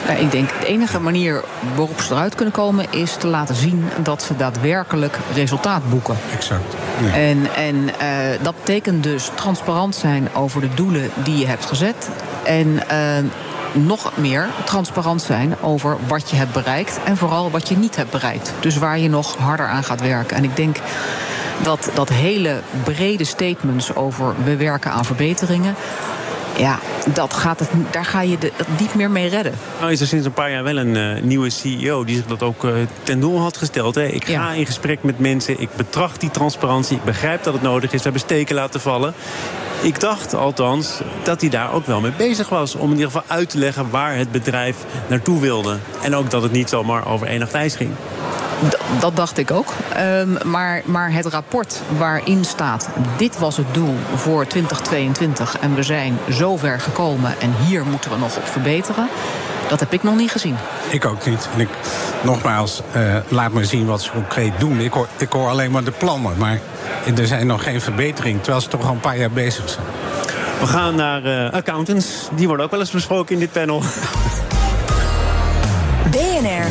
Nou, 0.07 0.19
ik 0.19 0.31
denk 0.31 0.49
de 0.61 0.67
enige 0.67 1.01
manier 1.01 1.45
waarop 1.75 2.01
ze 2.01 2.13
eruit 2.13 2.35
kunnen 2.35 2.55
komen... 2.55 2.87
is 2.91 3.17
te 3.17 3.27
laten 3.27 3.55
zien 3.55 3.89
dat 4.03 4.23
ze 4.23 4.37
daadwerkelijk 4.37 5.19
resultaat 5.35 5.91
boeken. 5.91 6.17
Exact. 6.35 6.75
Ja. 7.05 7.13
En, 7.13 7.47
en 7.57 7.77
uh, 7.77 8.43
dat 8.43 8.55
betekent 8.57 9.03
dus 9.03 9.31
transparant 9.35 9.95
zijn 9.95 10.29
over 10.35 10.61
de 10.61 10.75
doelen 10.75 11.11
die 11.15 11.39
je 11.39 11.47
hebt 11.47 11.67
gezet. 11.67 12.09
En 12.45 12.67
uh, 12.93 13.31
nog 13.73 14.13
meer 14.17 14.49
transparant 14.65 15.23
zijn 15.23 15.55
over 15.61 15.97
wat 16.07 16.31
je 16.31 16.37
hebt 16.37 16.53
bereikt... 16.53 16.99
en 17.05 17.17
vooral 17.17 17.51
wat 17.51 17.69
je 17.69 17.77
niet 17.77 17.97
hebt 17.97 18.11
bereikt. 18.11 18.53
Dus 18.61 18.77
waar 18.77 18.99
je 18.99 19.09
nog 19.09 19.37
harder 19.37 19.67
aan 19.67 19.85
gaat 19.85 20.01
werken. 20.01 20.37
En 20.37 20.45
ik 20.45 20.57
denk 20.57 20.77
dat 21.63 21.91
dat 21.95 22.09
hele 22.09 22.61
brede 22.85 23.25
statements 23.25 23.95
over 23.95 24.35
we 24.45 24.57
werken 24.57 24.91
aan 24.91 25.05
verbeteringen 25.05 25.75
ja, 26.57 26.79
dat 27.07 27.35
gaat 27.35 27.59
het, 27.59 27.69
daar 27.91 28.05
ga 28.05 28.21
je 28.21 28.39
de, 28.39 28.53
dat 28.57 28.67
niet 28.79 28.95
meer 28.95 29.11
mee 29.11 29.29
redden. 29.29 29.53
Nou 29.81 29.93
is 29.93 30.01
er 30.01 30.07
sinds 30.07 30.27
een 30.27 30.33
paar 30.33 30.51
jaar 30.51 30.65
wel 30.65 30.77
een 30.77 30.95
uh, 30.95 31.23
nieuwe 31.23 31.51
CEO 31.51 32.05
die 32.05 32.17
zich 32.17 32.27
dat 32.27 32.43
ook 32.43 32.65
uh, 32.65 32.73
ten 33.03 33.21
doel 33.21 33.41
had 33.41 33.57
gesteld. 33.57 33.95
Hè. 33.95 34.07
Ik 34.07 34.25
ga 34.25 34.33
ja. 34.33 34.53
in 34.53 34.67
gesprek 34.67 35.03
met 35.03 35.19
mensen, 35.19 35.61
ik 35.61 35.69
betracht 35.77 36.21
die 36.21 36.31
transparantie, 36.31 36.97
ik 36.97 37.05
begrijp 37.05 37.43
dat 37.43 37.53
het 37.53 37.63
nodig 37.63 37.93
is, 37.93 37.97
we 37.97 38.03
hebben 38.03 38.21
steken 38.21 38.55
laten 38.55 38.81
vallen. 38.81 39.15
Ik 39.83 40.01
dacht 40.01 40.35
althans 40.35 41.01
dat 41.23 41.41
hij 41.41 41.51
daar 41.51 41.73
ook 41.73 41.87
wel 41.87 42.01
mee 42.01 42.13
bezig 42.17 42.49
was. 42.49 42.75
Om 42.75 42.91
in 42.91 42.97
ieder 42.97 43.11
geval 43.11 43.37
uit 43.37 43.51
te 43.51 43.59
leggen 43.59 43.91
waar 43.91 44.17
het 44.17 44.33
bedrijf 44.33 44.77
naartoe 45.07 45.41
wilde. 45.41 45.77
En 46.03 46.15
ook 46.15 46.31
dat 46.31 46.43
het 46.43 46.53
niet 46.53 46.69
zomaar 46.69 47.07
over 47.07 47.27
één 47.27 47.41
nacht 47.41 47.53
ijs 47.53 47.77
ging. 47.77 47.91
Dat 49.01 49.17
dacht 49.17 49.39
ik 49.39 49.51
ook. 49.51 49.73
Um, 49.99 50.39
maar, 50.45 50.83
maar 50.85 51.13
het 51.13 51.27
rapport 51.27 51.81
waarin 51.99 52.45
staat... 52.45 52.89
dit 53.17 53.39
was 53.39 53.57
het 53.57 53.75
doel 53.75 53.95
voor 54.15 54.47
2022 54.47 55.59
en 55.59 55.75
we 55.75 55.83
zijn 55.83 56.19
zo 56.31 56.57
ver 56.57 56.81
gekomen... 56.81 57.35
en 57.41 57.55
hier 57.67 57.87
moeten 57.87 58.11
we 58.11 58.17
nog 58.17 58.37
op 58.37 58.47
verbeteren... 58.47 59.09
Dat 59.69 59.81
heb 59.81 59.93
ik 59.93 60.03
nog 60.03 60.17
niet 60.17 60.31
gezien. 60.31 60.57
Ik 60.89 61.05
ook 61.05 61.27
niet. 61.27 61.49
En 61.55 61.61
ik, 61.61 61.69
nogmaals, 62.23 62.83
uh, 62.97 63.17
laat 63.29 63.53
me 63.53 63.65
zien 63.65 63.87
wat 63.87 64.03
ze 64.03 64.11
concreet 64.11 64.53
doen. 64.59 64.81
Ik 64.81 64.93
hoor, 64.93 65.09
ik 65.17 65.33
hoor 65.33 65.49
alleen 65.49 65.71
maar 65.71 65.85
de 65.85 65.91
plannen, 65.91 66.39
maar 66.39 66.61
er 67.17 67.27
zijn 67.27 67.47
nog 67.47 67.63
geen 67.63 67.81
verbeteringen... 67.81 68.41
terwijl 68.41 68.63
ze 68.63 68.69
toch 68.69 68.87
al 68.87 68.93
een 68.93 69.01
paar 69.01 69.19
jaar 69.19 69.31
bezig 69.31 69.69
zijn. 69.69 69.87
We 70.61 70.67
gaan 70.67 70.95
naar 70.95 71.25
uh, 71.25 71.53
accountants. 71.53 72.29
Die 72.35 72.47
worden 72.47 72.65
ook 72.65 72.71
wel 72.71 72.81
eens 72.81 72.91
besproken 72.91 73.35
in 73.35 73.41
dit 73.41 73.53
panel. 73.53 73.83
BNR 76.11 76.67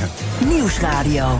Nieuwsradio. 0.47 1.39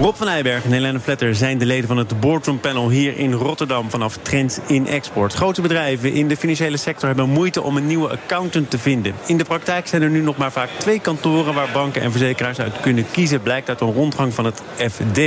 Rob 0.00 0.14
van 0.14 0.28
Eyberg 0.28 0.64
en 0.64 0.72
Helene 0.72 1.00
Vletter 1.00 1.34
zijn 1.34 1.58
de 1.58 1.66
leden 1.66 1.88
van 1.88 1.96
het 1.96 2.20
Boardroom 2.20 2.60
Panel 2.60 2.90
hier 2.90 3.18
in 3.18 3.32
Rotterdam 3.32 3.90
vanaf 3.90 4.18
Trends 4.22 4.58
in 4.66 4.86
Export. 4.86 5.34
Grote 5.34 5.60
bedrijven 5.60 6.12
in 6.12 6.28
de 6.28 6.36
financiële 6.36 6.76
sector 6.76 7.08
hebben 7.08 7.28
moeite 7.28 7.62
om 7.62 7.76
een 7.76 7.86
nieuwe 7.86 8.08
accountant 8.08 8.70
te 8.70 8.78
vinden. 8.78 9.14
In 9.26 9.36
de 9.36 9.44
praktijk 9.44 9.86
zijn 9.86 10.02
er 10.02 10.10
nu 10.10 10.20
nog 10.20 10.36
maar 10.36 10.52
vaak 10.52 10.68
twee 10.78 11.00
kantoren 11.00 11.54
waar 11.54 11.68
banken 11.72 12.02
en 12.02 12.10
verzekeraars 12.10 12.60
uit 12.60 12.80
kunnen 12.80 13.06
kiezen, 13.10 13.42
blijkt 13.42 13.68
uit 13.68 13.80
een 13.80 13.92
rondgang 13.92 14.34
van 14.34 14.44
het 14.44 14.62
FD. 14.76 15.18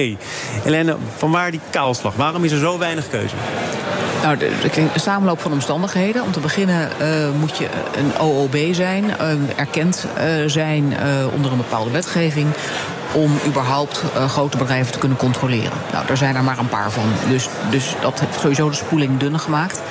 Helene, 0.63 0.95
vanwaar 1.15 1.51
die 1.51 1.61
kaalslag? 1.69 2.15
Waarom 2.15 2.43
is 2.43 2.51
er 2.51 2.59
zo 2.59 2.77
weinig 2.77 3.09
keuze? 3.09 3.35
Nou, 4.21 4.37
de, 4.37 4.49
samenloop 4.95 5.39
van 5.39 5.51
omstandigheden. 5.51 6.23
Om 6.23 6.31
te 6.31 6.39
beginnen 6.39 6.89
uh, 7.01 7.29
moet 7.39 7.57
je 7.57 7.67
een 7.97 8.19
OOB 8.19 8.55
zijn, 8.71 9.03
uh, 9.03 9.59
erkend 9.59 10.05
uh, 10.17 10.23
zijn 10.45 10.83
onder 11.35 11.51
een 11.51 11.57
bepaalde 11.57 11.91
wetgeving 11.91 12.47
om 13.11 13.31
überhaupt 13.45 14.03
uh, 14.15 14.29
grote 14.29 14.57
bedrijven 14.57 14.91
te 14.91 14.99
kunnen 14.99 15.17
controleren. 15.17 15.71
Nou, 15.91 16.05
daar 16.07 16.17
zijn 16.17 16.35
er 16.35 16.43
maar 16.43 16.57
een 16.57 16.69
paar 16.69 16.91
van. 16.91 17.03
Dus, 17.29 17.47
dus 17.69 17.95
dat 18.01 18.19
heeft 18.19 18.39
sowieso 18.39 18.69
de 18.69 18.75
spoeling 18.75 19.19
dun 19.19 19.39
gemaakt. 19.39 19.81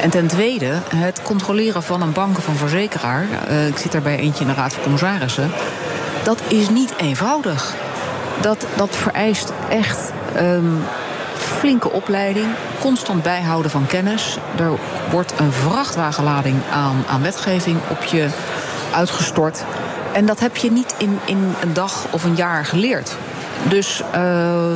En 0.00 0.10
ten 0.10 0.26
tweede, 0.26 0.78
het 0.94 1.22
controleren 1.22 1.82
van 1.82 2.02
een 2.02 2.12
bank 2.12 2.36
een 2.36 2.56
verzekeraar... 2.56 3.26
Uh, 3.50 3.66
ik 3.66 3.76
zit 3.76 3.92
daar 3.92 4.02
bij 4.02 4.18
eentje 4.18 4.40
in 4.40 4.50
de 4.50 4.54
Raad 4.54 4.72
van 4.72 4.82
Commissarissen... 4.82 5.50
dat 6.22 6.40
is 6.48 6.68
niet 6.68 6.92
eenvoudig. 6.96 7.74
Dat, 8.40 8.66
dat 8.76 8.96
vereist 8.96 9.52
echt 9.68 10.12
um, 10.40 10.82
flinke 11.34 11.90
opleiding, 11.90 12.46
constant 12.78 13.22
bijhouden 13.22 13.70
van 13.70 13.86
kennis. 13.86 14.38
Er 14.58 14.70
wordt 15.10 15.32
een 15.36 15.52
vrachtwagenlading 15.52 16.56
aan, 16.72 17.04
aan 17.08 17.22
wetgeving 17.22 17.78
op 17.88 18.02
je 18.02 18.28
uitgestort... 18.94 19.64
En 20.12 20.26
dat 20.26 20.40
heb 20.40 20.56
je 20.56 20.70
niet 20.70 20.94
in, 20.98 21.18
in 21.24 21.54
een 21.62 21.72
dag 21.72 22.06
of 22.10 22.24
een 22.24 22.36
jaar 22.36 22.64
geleerd. 22.64 23.16
Dus 23.68 24.02
uh, 24.14 24.72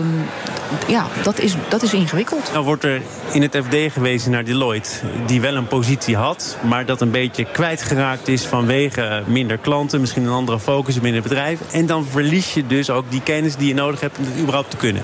ja, 0.88 1.06
dat 1.22 1.38
is, 1.38 1.54
dat 1.68 1.82
is 1.82 1.94
ingewikkeld. 1.94 2.50
Nou 2.52 2.64
wordt 2.64 2.84
er 2.84 3.02
in 3.32 3.42
het 3.42 3.56
FD 3.56 3.92
gewezen 3.92 4.30
naar 4.30 4.44
Deloitte, 4.44 4.90
die 5.26 5.40
wel 5.40 5.54
een 5.54 5.66
positie 5.66 6.16
had, 6.16 6.56
maar 6.62 6.86
dat 6.86 7.00
een 7.00 7.10
beetje 7.10 7.44
kwijtgeraakt 7.44 8.28
is 8.28 8.46
vanwege 8.46 9.22
minder 9.26 9.58
klanten, 9.58 10.00
misschien 10.00 10.24
een 10.24 10.32
andere 10.32 10.60
focus 10.60 10.94
binnen 10.94 11.20
het 11.20 11.28
bedrijf. 11.28 11.60
En 11.72 11.86
dan 11.86 12.04
verlies 12.04 12.54
je 12.54 12.66
dus 12.66 12.90
ook 12.90 13.04
die 13.08 13.22
kennis 13.22 13.56
die 13.56 13.68
je 13.68 13.74
nodig 13.74 14.00
hebt 14.00 14.18
om 14.18 14.24
het 14.24 14.38
überhaupt 14.38 14.70
te 14.70 14.76
kunnen. 14.76 15.02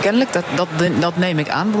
Kennelijk, 0.00 0.32
dat, 0.32 0.44
dat, 0.54 0.68
dat 1.00 1.16
neem 1.16 1.38
ik 1.38 1.48
aan. 1.48 1.74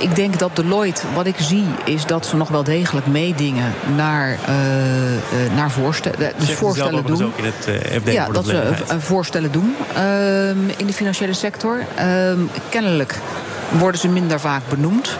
Ik 0.00 0.16
denk 0.16 0.38
dat 0.38 0.56
Deloitte, 0.56 1.02
wat 1.14 1.26
ik 1.26 1.36
zie, 1.38 1.64
is 1.84 2.06
dat 2.06 2.26
ze 2.26 2.36
nog 2.36 2.48
wel 2.48 2.64
degelijk 2.64 3.06
meedingen 3.06 3.74
naar, 3.96 4.30
uh, 4.30 5.56
naar 5.56 5.70
voorstellen. 5.70 6.32
Dus 6.38 6.52
voorstellen 6.52 7.06
doen. 7.06 7.24
Ook 7.24 7.38
in 7.38 7.44
het 7.44 7.68
FD 8.02 8.12
ja, 8.12 8.26
dat 8.28 8.46
ze 8.46 8.72
voorstellen 8.98 9.52
doen 9.52 9.74
uh, 9.96 10.48
in 10.50 10.86
de 10.86 10.92
financiële 10.92 11.32
sector. 11.32 11.84
Ehm, 11.94 12.38
kennelijk 12.68 13.18
worden 13.78 14.00
ze 14.00 14.08
minder 14.08 14.40
vaak 14.40 14.62
benoemd. 14.68 15.18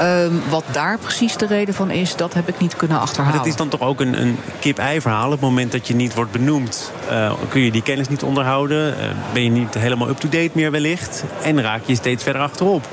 Um, 0.00 0.42
wat 0.48 0.64
daar 0.70 0.98
precies 0.98 1.36
de 1.36 1.46
reden 1.46 1.74
van 1.74 1.90
is, 1.90 2.16
dat 2.16 2.34
heb 2.34 2.48
ik 2.48 2.58
niet 2.58 2.76
kunnen 2.76 3.00
achterhalen. 3.00 3.38
Dat 3.38 3.46
is 3.46 3.56
dan 3.56 3.68
toch 3.68 3.80
ook 3.80 4.00
een, 4.00 4.20
een 4.20 4.38
kip-ei 4.58 5.00
verhaal. 5.00 5.26
Op 5.26 5.32
het 5.32 5.40
moment 5.40 5.72
dat 5.72 5.86
je 5.86 5.94
niet 5.94 6.14
wordt 6.14 6.32
benoemd, 6.32 6.92
uh, 7.10 7.32
kun 7.48 7.60
je 7.60 7.70
die 7.70 7.82
kennis 7.82 8.08
niet 8.08 8.22
onderhouden. 8.22 8.88
Uh, 8.88 9.04
ben 9.32 9.42
je 9.42 9.50
niet 9.50 9.74
helemaal 9.74 10.08
up-to-date 10.08 10.50
meer 10.52 10.70
wellicht. 10.70 11.24
En 11.42 11.62
raak 11.62 11.80
je 11.86 11.94
steeds 11.94 12.22
verder 12.22 12.42
achterop. 12.42 12.88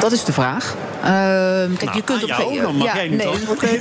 Dat 0.00 0.12
is 0.12 0.24
de 0.24 0.32
vraag. 0.32 0.74
Uh, 0.96 1.02
kijk, 1.02 1.84
nou, 1.84 1.96
je 1.96 2.02
kunt 2.02 2.22
op 2.22 2.28
jou, 2.28 2.60
dan 2.60 2.76
mag 2.76 2.86
ja, 2.86 2.94
jij 2.94 3.08
niet 3.08 3.24
nee. 3.62 3.80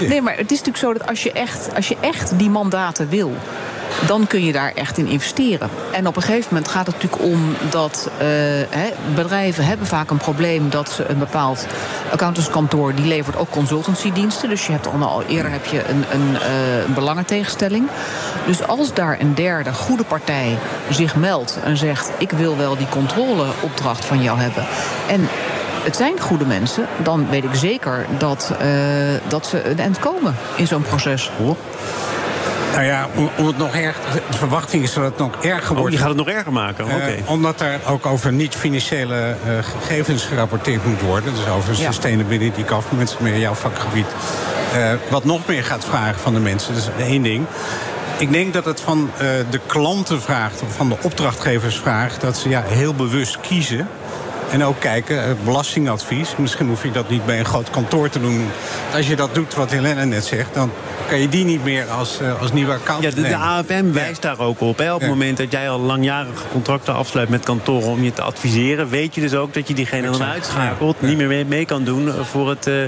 nee, 0.10 0.22
maar 0.22 0.36
het 0.36 0.50
is 0.50 0.58
natuurlijk 0.58 0.76
zo 0.76 0.92
dat 0.92 1.06
als 1.06 1.22
je 1.22 1.32
echt, 1.32 1.74
als 1.74 1.88
je 1.88 1.96
echt 2.00 2.38
die 2.38 2.50
mandaten 2.50 3.08
wil 3.08 3.36
dan 4.06 4.26
kun 4.26 4.44
je 4.44 4.52
daar 4.52 4.72
echt 4.74 4.98
in 4.98 5.06
investeren. 5.06 5.70
En 5.92 6.06
op 6.06 6.16
een 6.16 6.22
gegeven 6.22 6.48
moment 6.50 6.70
gaat 6.70 6.86
het 6.86 6.94
natuurlijk 6.94 7.22
om 7.22 7.56
dat 7.70 8.10
he, 8.70 8.92
bedrijven 9.14 9.64
hebben 9.64 9.86
vaak 9.86 10.10
een 10.10 10.16
probleem 10.16 10.70
dat 10.70 10.90
ze 10.90 11.04
een 11.08 11.18
bepaald 11.18 11.66
accountantskantoor 12.12 12.94
die 12.94 13.06
levert 13.06 13.36
ook 13.36 13.50
consultancydiensten. 13.50 14.48
Dus 14.48 14.66
je 14.66 14.72
hebt 14.72 14.86
al 14.86 15.22
eerder 15.28 15.50
heb 15.50 15.64
je 15.64 15.88
een, 15.88 16.04
een, 16.12 16.30
uh, 16.30 16.94
belangentegenstelling. 16.94 17.88
Dus 18.46 18.66
als 18.66 18.94
daar 18.94 19.20
een 19.20 19.34
derde 19.34 19.72
goede 19.72 20.04
partij 20.04 20.58
zich 20.90 21.16
meldt 21.16 21.58
en 21.64 21.76
zegt: 21.76 22.10
ik 22.18 22.30
wil 22.30 22.56
wel 22.56 22.76
die 22.76 22.88
controleopdracht 22.88 24.04
van 24.04 24.22
jou 24.22 24.38
hebben. 24.38 24.66
En 25.08 25.28
het 25.84 25.96
zijn 25.96 26.20
goede 26.20 26.46
mensen, 26.46 26.86
dan 27.02 27.26
weet 27.30 27.44
ik 27.44 27.54
zeker 27.54 28.06
dat, 28.18 28.52
uh, 28.62 28.68
dat 29.28 29.46
ze 29.46 29.68
een 29.70 29.78
eind 29.78 29.98
komen 29.98 30.34
in 30.56 30.66
zo'n 30.66 30.82
proces. 30.82 31.30
Nou 32.74 32.86
ja, 32.86 33.08
om, 33.14 33.30
om, 33.38 33.46
het 33.46 33.58
nog 33.58 33.74
erg. 33.74 33.96
De 34.30 34.36
verwachting 34.36 34.82
is 34.82 34.92
dat 34.92 35.04
het 35.04 35.18
nog 35.18 35.44
erger 35.44 35.74
wordt. 35.74 35.86
Oh, 35.86 35.90
je 35.90 35.98
gaat 35.98 36.08
het 36.08 36.16
nog 36.16 36.28
erger 36.28 36.52
maken. 36.52 36.84
Oké. 36.84 36.94
Okay. 36.94 37.16
Uh, 37.16 37.30
omdat 37.30 37.60
er 37.60 37.80
ook 37.86 38.06
over 38.06 38.32
niet-financiële 38.32 39.36
uh, 39.46 39.58
gegevens 39.58 40.24
gerapporteerd 40.24 40.86
moet 40.86 41.00
worden. 41.00 41.34
Dus 41.34 41.48
over 41.48 41.74
ja. 41.78 41.92
sustainability 41.92 42.64
government, 42.66 43.16
meer 43.20 43.38
jouw 43.38 43.54
vakgebied. 43.54 44.06
Uh, 44.76 44.92
wat 45.10 45.24
nog 45.24 45.46
meer 45.46 45.64
gaat 45.64 45.84
vragen 45.84 46.20
van 46.20 46.34
de 46.34 46.40
mensen. 46.40 46.74
Dat 46.74 46.82
is 46.98 47.06
één 47.06 47.22
ding. 47.22 47.46
Ik 48.18 48.32
denk 48.32 48.52
dat 48.52 48.64
het 48.64 48.80
van 48.80 49.10
de 49.50 49.60
klanten 49.66 50.22
vraagt, 50.22 50.62
of 50.62 50.74
van 50.74 50.88
de 50.88 50.96
opdrachtgevers 51.02 51.76
vraagt, 51.76 52.20
dat 52.20 52.36
ze 52.36 52.48
ja, 52.48 52.62
heel 52.66 52.94
bewust 52.94 53.40
kiezen. 53.40 53.88
En 54.54 54.64
ook 54.64 54.80
kijken, 54.80 55.36
belastingadvies. 55.44 56.36
Misschien 56.36 56.68
hoef 56.68 56.82
je 56.82 56.90
dat 56.90 57.08
niet 57.08 57.26
bij 57.26 57.38
een 57.38 57.44
groot 57.44 57.70
kantoor 57.70 58.08
te 58.08 58.20
doen. 58.20 58.46
Als 58.94 59.06
je 59.06 59.16
dat 59.16 59.34
doet, 59.34 59.54
wat 59.54 59.70
Helena 59.70 60.04
net 60.04 60.24
zegt, 60.24 60.54
dan 60.54 60.70
kan 61.08 61.20
je 61.20 61.28
die 61.28 61.44
niet 61.44 61.64
meer 61.64 61.86
als, 61.86 62.20
uh, 62.22 62.40
als 62.40 62.52
nieuwe 62.52 62.72
account 62.72 63.02
Ja, 63.02 63.10
de, 63.10 63.22
de 63.22 63.36
AFM 63.36 63.92
wijst 63.92 64.22
ja. 64.22 64.34
daar 64.34 64.46
ook 64.46 64.60
op. 64.60 64.78
Hè. 64.78 64.92
Op 64.92 65.00
het 65.00 65.08
ja. 65.08 65.14
moment 65.14 65.36
dat 65.36 65.52
jij 65.52 65.70
al 65.70 65.80
langjarige 65.80 66.42
contracten 66.52 66.94
afsluit 66.94 67.28
met 67.28 67.44
kantoren 67.44 67.88
om 67.88 68.04
je 68.04 68.12
te 68.12 68.22
adviseren, 68.22 68.88
weet 68.88 69.14
je 69.14 69.20
dus 69.20 69.34
ook 69.34 69.54
dat 69.54 69.68
je 69.68 69.74
diegene 69.74 70.10
dan 70.10 70.22
uitschakelt, 70.22 71.00
niet 71.00 71.16
meer 71.16 71.28
mee, 71.28 71.44
mee, 71.44 71.64
kan 71.64 71.84
doen 71.84 72.12
voor 72.22 72.48
het 72.48 72.66
uh, 72.66 72.84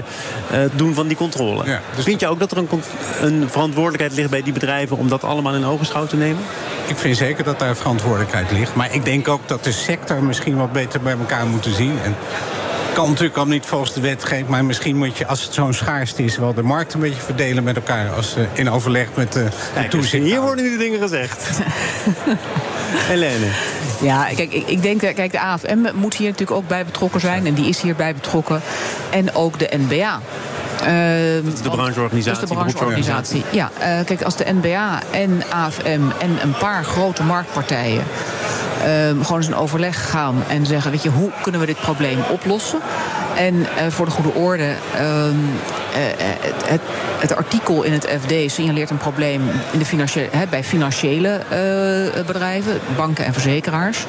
doen 0.75 0.93
van 0.93 1.07
die 1.07 1.17
controle. 1.17 1.63
Dus 1.95 2.03
Vind 2.03 2.19
je 2.19 2.27
ook 2.27 2.39
dat 2.39 2.51
er 2.51 2.57
een, 2.57 2.69
een 3.21 3.49
verantwoordelijkheid 3.49 4.13
ligt 4.13 4.29
bij 4.29 4.43
die 4.43 4.53
bedrijven 4.53 4.97
om 4.97 5.09
dat 5.09 5.23
allemaal 5.23 5.55
in 5.55 5.65
ogenschouw 5.65 6.05
te 6.05 6.15
nemen? 6.15 6.43
Ik 6.87 6.97
vind 6.97 7.17
zeker 7.17 7.43
dat 7.43 7.59
daar 7.59 7.75
verantwoordelijkheid 7.75 8.51
ligt. 8.51 8.75
Maar 8.75 8.93
ik 8.93 9.05
denk 9.05 9.27
ook 9.27 9.47
dat 9.47 9.63
de 9.63 9.71
sector 9.71 10.23
misschien 10.23 10.57
wat 10.57 10.71
beter 10.71 11.01
bij 11.01 11.15
elkaar 11.19 11.45
moet 11.45 11.67
zien. 11.69 11.99
En 12.03 12.15
kan 12.97 13.09
natuurlijk 13.09 13.37
al 13.37 13.47
niet 13.47 13.65
volgens 13.65 13.93
de 13.93 14.01
wetgeving. 14.01 14.47
Maar 14.47 14.65
misschien 14.65 14.95
moet 14.95 15.17
je, 15.17 15.27
als 15.27 15.43
het 15.43 15.53
zo'n 15.53 15.73
schaarste 15.73 16.23
is, 16.23 16.37
wel 16.37 16.53
de 16.53 16.63
markt 16.63 16.93
een 16.93 16.99
beetje 16.99 17.21
verdelen 17.21 17.63
met 17.63 17.75
elkaar. 17.75 18.09
Als 18.09 18.37
uh, 18.37 18.43
in 18.53 18.69
overleg 18.69 19.07
met 19.13 19.33
de, 19.33 19.47
de 19.81 19.87
toezicht. 19.87 20.23
Hier 20.23 20.41
worden 20.41 20.65
die 20.65 20.77
dingen 20.77 20.99
gezegd. 20.99 21.49
Helene. 23.11 23.45
Ja, 24.01 24.23
kijk, 24.23 24.53
ik, 24.53 24.67
ik 24.67 24.81
denk, 24.81 24.99
kijk, 24.99 25.31
de 25.31 25.39
AFM 25.39 25.77
moet 25.93 26.15
hier 26.15 26.29
natuurlijk 26.29 26.57
ook 26.57 26.67
bij 26.67 26.85
betrokken 26.85 27.19
zijn. 27.19 27.45
En 27.45 27.53
die 27.53 27.67
is 27.67 27.81
hierbij 27.81 28.13
betrokken. 28.13 28.61
En 29.09 29.35
ook 29.35 29.59
de 29.59 29.69
NBA. 29.87 30.19
Dat 31.43 31.53
is 31.53 31.61
de 31.61 31.69
brancheorganisatie. 31.69 32.33
Dat 32.33 32.43
is 32.43 32.49
de 32.49 32.55
brancheorganisatie. 32.55 33.43
Ja, 33.51 33.69
uh, 33.79 34.05
kijk, 34.05 34.21
als 34.21 34.35
de 34.35 34.45
NBA 34.61 35.01
en 35.11 35.43
AFM 35.49 36.01
en 36.19 36.37
een 36.41 36.57
paar 36.59 36.83
grote 36.83 37.23
marktpartijen 37.23 38.03
uh, 38.77 39.25
gewoon 39.25 39.37
eens 39.37 39.47
een 39.47 39.55
overleg 39.55 40.09
gaan 40.09 40.43
en 40.47 40.65
zeggen: 40.65 40.91
Weet 40.91 41.03
je, 41.03 41.09
hoe 41.09 41.29
kunnen 41.41 41.61
we 41.61 41.67
dit 41.67 41.79
probleem 41.79 42.19
oplossen? 42.31 42.79
En 43.35 43.55
uh, 43.55 43.65
voor 43.89 44.05
de 44.05 44.11
goede 44.11 44.33
orde, 44.33 44.73
uh, 44.95 45.01
het, 45.91 46.65
het, 46.65 46.81
het, 47.19 47.35
artikel 47.35 47.83
in 47.83 47.91
het 47.91 48.07
FD 48.21 48.51
signaleert 48.51 48.89
een 48.89 48.97
probleem 48.97 49.41
in 49.71 49.79
de 49.79 49.85
financiële, 49.85 50.29
bij 50.49 50.63
financiële 50.63 51.41
bedrijven, 52.25 52.79
banken 52.95 53.25
en 53.25 53.33
verzekeraars. 53.33 54.05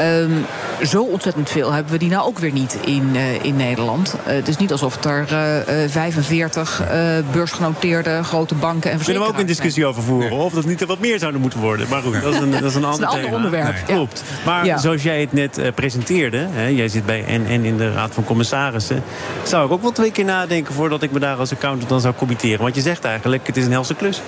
Um, 0.00 0.46
zo 0.82 1.02
ontzettend 1.02 1.50
veel 1.50 1.72
hebben 1.72 1.92
we 1.92 1.98
die 1.98 2.08
nou 2.08 2.26
ook 2.26 2.38
weer 2.38 2.52
niet 2.52 2.78
in, 2.84 3.10
uh, 3.14 3.44
in 3.44 3.56
Nederland. 3.56 4.14
Uh, 4.14 4.32
het 4.32 4.48
is 4.48 4.56
niet 4.56 4.72
alsof 4.72 5.04
er 5.04 5.20
uh, 5.20 5.90
45 5.90 6.82
beursgenoteerde 7.32 8.24
grote 8.24 8.54
banken 8.54 8.90
en 8.90 8.96
verzekeraars 8.96 9.04
Kunnen 9.04 9.22
we 9.22 9.28
ook 9.28 9.40
een 9.40 9.46
discussie 9.46 9.86
over 9.86 10.02
voeren? 10.02 10.32
Of 10.32 10.52
dat 10.52 10.64
niet 10.64 10.80
er 10.80 10.86
wat 10.86 10.98
meer 10.98 11.18
zouden 11.18 11.40
moeten 11.40 11.60
worden. 11.60 11.88
Maar 11.88 12.02
goed, 12.02 12.22
dat 12.22 12.34
is 12.34 12.40
een, 12.40 12.50
dat 12.50 12.62
is 12.62 12.74
een 12.74 12.84
ander, 12.84 13.00
dat 13.06 13.12
is 13.12 13.18
een 13.18 13.24
ander 13.24 13.36
onderwerp. 13.36 13.74
Nee. 13.74 13.96
Klopt. 13.96 14.22
Maar 14.44 14.64
ja. 14.64 14.78
zoals 14.78 15.02
jij 15.02 15.20
het 15.20 15.32
net 15.32 15.60
presenteerde... 15.74 16.46
Hè, 16.50 16.66
jij 16.66 16.88
zit 16.88 17.06
bij 17.06 17.24
NN 17.28 17.64
in 17.64 17.76
de 17.76 17.92
Raad 17.92 18.14
van 18.14 18.24
Commissarissen... 18.24 19.02
zou 19.42 19.66
ik 19.66 19.72
ook 19.72 19.82
wel 19.82 19.92
twee 19.92 20.12
keer 20.12 20.24
nadenken 20.24 20.74
voordat 20.74 21.02
ik 21.02 21.10
me 21.10 21.18
daar 21.18 21.36
als 21.36 21.52
accountant 21.52 21.88
dan 21.88 22.00
zou 22.00 22.14
committeren. 22.14 22.62
Want 22.62 22.74
je 22.74 22.80
zegt 22.80 23.04
eigenlijk, 23.04 23.46
het 23.46 23.56
is 23.56 23.64
een 23.64 23.72
helse 23.72 23.94
klus. 23.94 24.20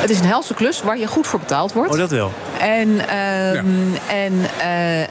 Het 0.00 0.10
is 0.10 0.18
een 0.18 0.26
helse 0.26 0.54
klus 0.54 0.82
waar 0.82 0.98
je 0.98 1.06
goed 1.06 1.26
voor 1.26 1.38
betaald 1.38 1.72
wordt. 1.72 1.92
Oh, 1.92 1.98
dat 1.98 2.10
wel. 2.10 2.32
En, 2.58 2.88
um, 2.88 2.98
ja. 2.98 3.62
en 4.08 4.32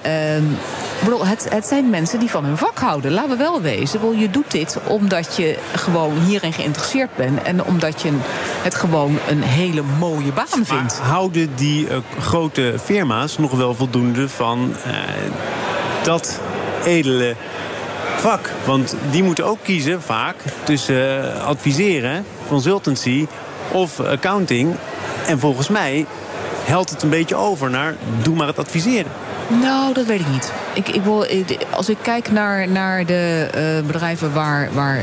uh, 0.03 0.35
um, 0.35 0.57
bedoel, 1.03 1.25
het, 1.25 1.47
het 1.49 1.65
zijn 1.65 1.89
mensen 1.89 2.19
die 2.19 2.29
van 2.29 2.45
hun 2.45 2.57
vak 2.57 2.79
houden. 2.79 3.11
Laten 3.11 3.29
we 3.29 3.37
wel 3.37 3.61
wezen. 3.61 3.99
Bedoel, 3.99 4.15
je 4.15 4.29
doet 4.29 4.51
dit 4.51 4.77
omdat 4.87 5.35
je 5.35 5.57
gewoon 5.75 6.19
hierin 6.19 6.53
geïnteresseerd 6.53 7.15
bent. 7.15 7.41
En 7.41 7.63
omdat 7.63 8.01
je 8.01 8.11
het 8.61 8.75
gewoon 8.75 9.17
een 9.27 9.41
hele 9.41 9.81
mooie 9.99 10.31
baan 10.31 10.65
vindt. 10.65 10.99
Maar 10.99 11.09
houden 11.09 11.55
die 11.55 11.87
uh, 11.87 11.97
grote 12.19 12.73
firma's 12.83 13.37
nog 13.37 13.51
wel 13.51 13.75
voldoende 13.75 14.29
van 14.29 14.75
uh, 14.87 14.93
dat 16.03 16.39
edele 16.85 17.35
vak? 18.17 18.51
Want 18.65 18.95
die 19.11 19.23
moeten 19.23 19.45
ook 19.45 19.59
kiezen 19.63 20.01
vaak 20.01 20.35
tussen 20.63 21.33
adviseren, 21.43 22.25
consultancy 22.47 23.27
of 23.71 23.99
accounting. 23.99 24.75
En 25.27 25.39
volgens 25.39 25.67
mij 25.67 26.05
helpt 26.63 26.89
het 26.89 27.01
een 27.03 27.09
beetje 27.09 27.35
over 27.35 27.69
naar 27.69 27.95
doe 28.21 28.35
maar 28.35 28.47
het 28.47 28.59
adviseren. 28.59 29.11
Nou, 29.61 29.93
dat 29.93 30.05
weet 30.05 30.19
ik 30.19 30.27
niet. 30.31 30.51
Ik, 30.73 30.89
ik 30.89 31.03
wil, 31.03 31.25
als 31.69 31.89
ik 31.89 31.97
kijk 32.01 32.31
naar, 32.31 32.67
naar 32.67 33.05
de 33.05 33.49
uh, 33.55 33.87
bedrijven 33.87 34.33
waar, 34.33 34.69
waar, 34.73 35.01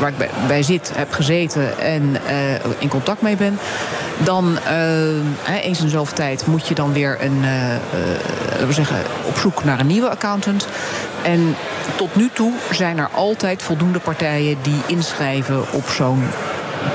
waar 0.00 0.08
ik 0.08 0.30
bij, 0.46 0.62
zit, 0.62 0.92
heb 0.94 1.12
gezeten 1.12 1.78
en 1.78 2.02
uh, 2.02 2.54
in 2.78 2.88
contact 2.88 3.22
mee 3.22 3.36
ben, 3.36 3.58
dan 4.18 4.58
uh, 4.68 5.64
eens 5.64 5.80
in 5.80 5.88
zoveel 5.88 6.14
tijd 6.14 6.46
moet 6.46 6.68
je 6.68 6.74
dan 6.74 6.92
weer 6.92 7.18
een, 7.20 7.40
we 8.66 8.72
zeggen, 8.72 8.96
op 9.26 9.36
zoek 9.36 9.64
naar 9.64 9.80
een 9.80 9.86
nieuwe 9.86 10.08
accountant. 10.08 10.66
En 11.22 11.56
tot 11.96 12.16
nu 12.16 12.30
toe 12.32 12.52
zijn 12.70 12.98
er 12.98 13.08
altijd 13.12 13.62
voldoende 13.62 13.98
partijen 13.98 14.56
die 14.62 14.82
inschrijven 14.86 15.72
op 15.72 15.88
zo'n 15.88 16.22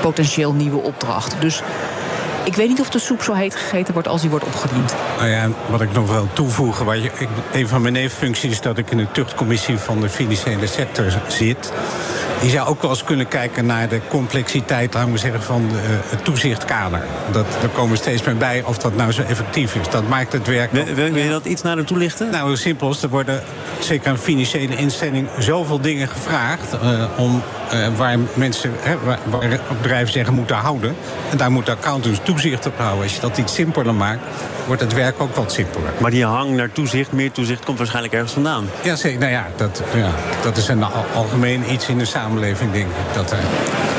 potentieel 0.00 0.52
nieuwe 0.52 0.82
opdracht. 0.82 1.34
Dus 1.40 1.62
ik 2.44 2.56
weet 2.56 2.68
niet 2.68 2.80
of 2.80 2.90
de 2.90 2.98
soep 2.98 3.22
zo 3.22 3.32
heet 3.32 3.54
gegeten 3.54 3.92
wordt 3.92 4.08
als 4.08 4.20
die 4.20 4.30
wordt 4.30 4.44
opgediend. 4.44 4.94
Nou 5.16 5.28
ja, 5.28 5.48
wat 5.70 5.80
ik 5.80 5.92
nog 5.92 6.10
wil 6.10 6.28
toevoegen. 6.32 6.84
Waar 6.84 6.98
je, 6.98 7.10
ik, 7.18 7.28
een 7.52 7.68
van 7.68 7.82
mijn 7.82 7.94
nevenfuncties 7.94 8.50
is 8.50 8.60
dat 8.60 8.78
ik 8.78 8.90
in 8.90 8.96
de 8.96 9.10
tuchtcommissie 9.12 9.78
van 9.78 10.00
de 10.00 10.08
financiële 10.08 10.66
sector 10.66 11.12
zit. 11.28 11.72
Je 12.42 12.48
zou 12.48 12.68
ook 12.68 12.82
wel 12.82 12.90
eens 12.90 13.04
kunnen 13.04 13.28
kijken 13.28 13.66
naar 13.66 13.88
de 13.88 14.00
complexiteit, 14.08 14.94
laten 14.94 15.12
we 15.12 15.18
zeggen, 15.18 15.42
van 15.42 15.68
de, 15.68 15.74
uh, 15.74 15.80
het 16.10 16.24
toezichtkader. 16.24 17.02
Dat, 17.32 17.46
er 17.62 17.68
komen 17.68 17.96
steeds 17.96 18.22
meer 18.22 18.36
bij 18.36 18.62
of 18.64 18.78
dat 18.78 18.96
nou 18.96 19.12
zo 19.12 19.22
effectief 19.22 19.74
is. 19.74 19.88
Dat 19.88 20.08
maakt 20.08 20.32
het 20.32 20.46
werk. 20.46 20.72
Wil, 20.72 20.84
wil 20.94 21.16
je 21.16 21.30
dat 21.30 21.44
iets 21.44 21.62
nader 21.62 21.84
toelichten? 21.84 22.30
Nou, 22.30 22.56
simpel. 22.56 22.94
Er 23.02 23.08
worden 23.08 23.42
zeker 23.80 24.10
aan 24.10 24.18
financiële 24.18 24.76
instelling 24.76 25.28
zoveel 25.38 25.80
dingen 25.80 26.08
gevraagd. 26.08 26.74
Uh, 26.74 27.04
om, 27.16 27.42
uh, 27.72 27.88
waar 27.96 28.18
mensen, 28.34 28.72
waar, 29.04 29.18
waar 29.30 29.60
bedrijven 29.82 30.12
zeggen 30.12 30.34
moeten 30.34 30.56
houden. 30.56 30.94
En 31.30 31.36
daar 31.36 31.50
moeten 31.50 31.72
accountants 31.72 32.20
toezicht 32.22 32.66
op 32.66 32.78
houden. 32.78 33.02
Als 33.02 33.14
je 33.14 33.20
dat 33.20 33.38
iets 33.38 33.54
simpeler 33.54 33.94
maakt, 33.94 34.22
wordt 34.70 34.84
het 34.84 34.94
werk 34.94 35.20
ook 35.20 35.34
wat 35.34 35.52
simpeler. 35.52 35.92
Maar 35.98 36.10
die 36.10 36.24
hang 36.24 36.50
naar 36.50 36.72
toezicht, 36.72 37.12
meer 37.12 37.32
toezicht, 37.32 37.64
komt 37.64 37.78
waarschijnlijk 37.78 38.14
ergens 38.14 38.32
vandaan. 38.32 38.68
Ja, 38.82 38.96
zeker. 38.96 39.18
Nou 39.18 39.32
ja, 39.32 39.46
dat, 39.56 39.82
ja, 39.94 40.10
dat 40.42 40.56
is 40.56 40.68
een 40.68 40.84
algemeen 41.14 41.72
iets 41.72 41.88
in 41.88 41.98
de 41.98 42.04
samenleving, 42.04 42.72
denk 42.72 42.86
ik. 42.86 43.14
Dat 43.14 43.30
er 43.30 43.38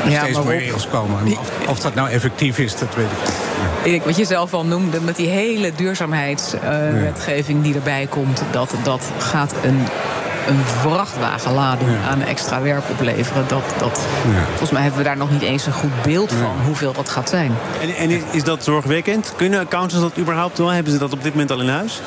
ja, 0.08 0.22
steeds 0.22 0.42
meer 0.42 0.58
regels 0.58 0.88
komen. 0.88 1.26
Of, 1.26 1.68
of, 1.68 1.80
dat 1.80 1.94
nou 1.94 2.08
effectief 2.08 2.58
is, 2.58 2.76
dat 2.76 2.94
weet 2.94 3.06
ik 3.06 3.92
niet. 3.92 4.04
Wat 4.04 4.16
je 4.16 4.24
zelf 4.24 4.54
al 4.54 4.64
noemde, 4.64 5.00
met 5.00 5.16
die 5.16 5.28
hele 5.28 5.72
duurzaamheidswetgeving 5.76 7.62
die 7.62 7.74
erbij 7.74 8.06
komt... 8.10 8.42
dat, 8.50 8.74
dat 8.82 9.10
gaat 9.18 9.54
een 9.62 9.86
een 10.46 10.64
vrachtwagenlading 10.64 11.90
aan 12.10 12.22
extra 12.22 12.62
werk 12.62 12.82
opleveren. 12.90 13.44
Dat, 13.48 13.62
dat, 13.78 14.00
Volgens 14.48 14.70
mij 14.70 14.82
hebben 14.82 14.98
we 15.00 15.06
daar 15.06 15.16
nog 15.16 15.30
niet 15.30 15.42
eens 15.42 15.66
een 15.66 15.72
goed 15.72 16.02
beeld 16.02 16.32
van 16.32 16.64
hoeveel 16.64 16.92
dat 16.92 17.08
gaat 17.08 17.28
zijn. 17.28 17.52
En, 17.80 17.94
en 17.94 18.22
is 18.30 18.44
dat 18.44 18.64
zorgwekkend? 18.64 19.32
Kunnen 19.36 19.60
accountants 19.60 20.04
dat 20.04 20.18
überhaupt 20.18 20.58
wel? 20.58 20.68
Hebben 20.68 20.92
ze 20.92 20.98
dat 20.98 21.12
op 21.12 21.22
dit 21.22 21.32
moment 21.32 21.50
al 21.50 21.60
in 21.60 21.68
huis? 21.68 22.00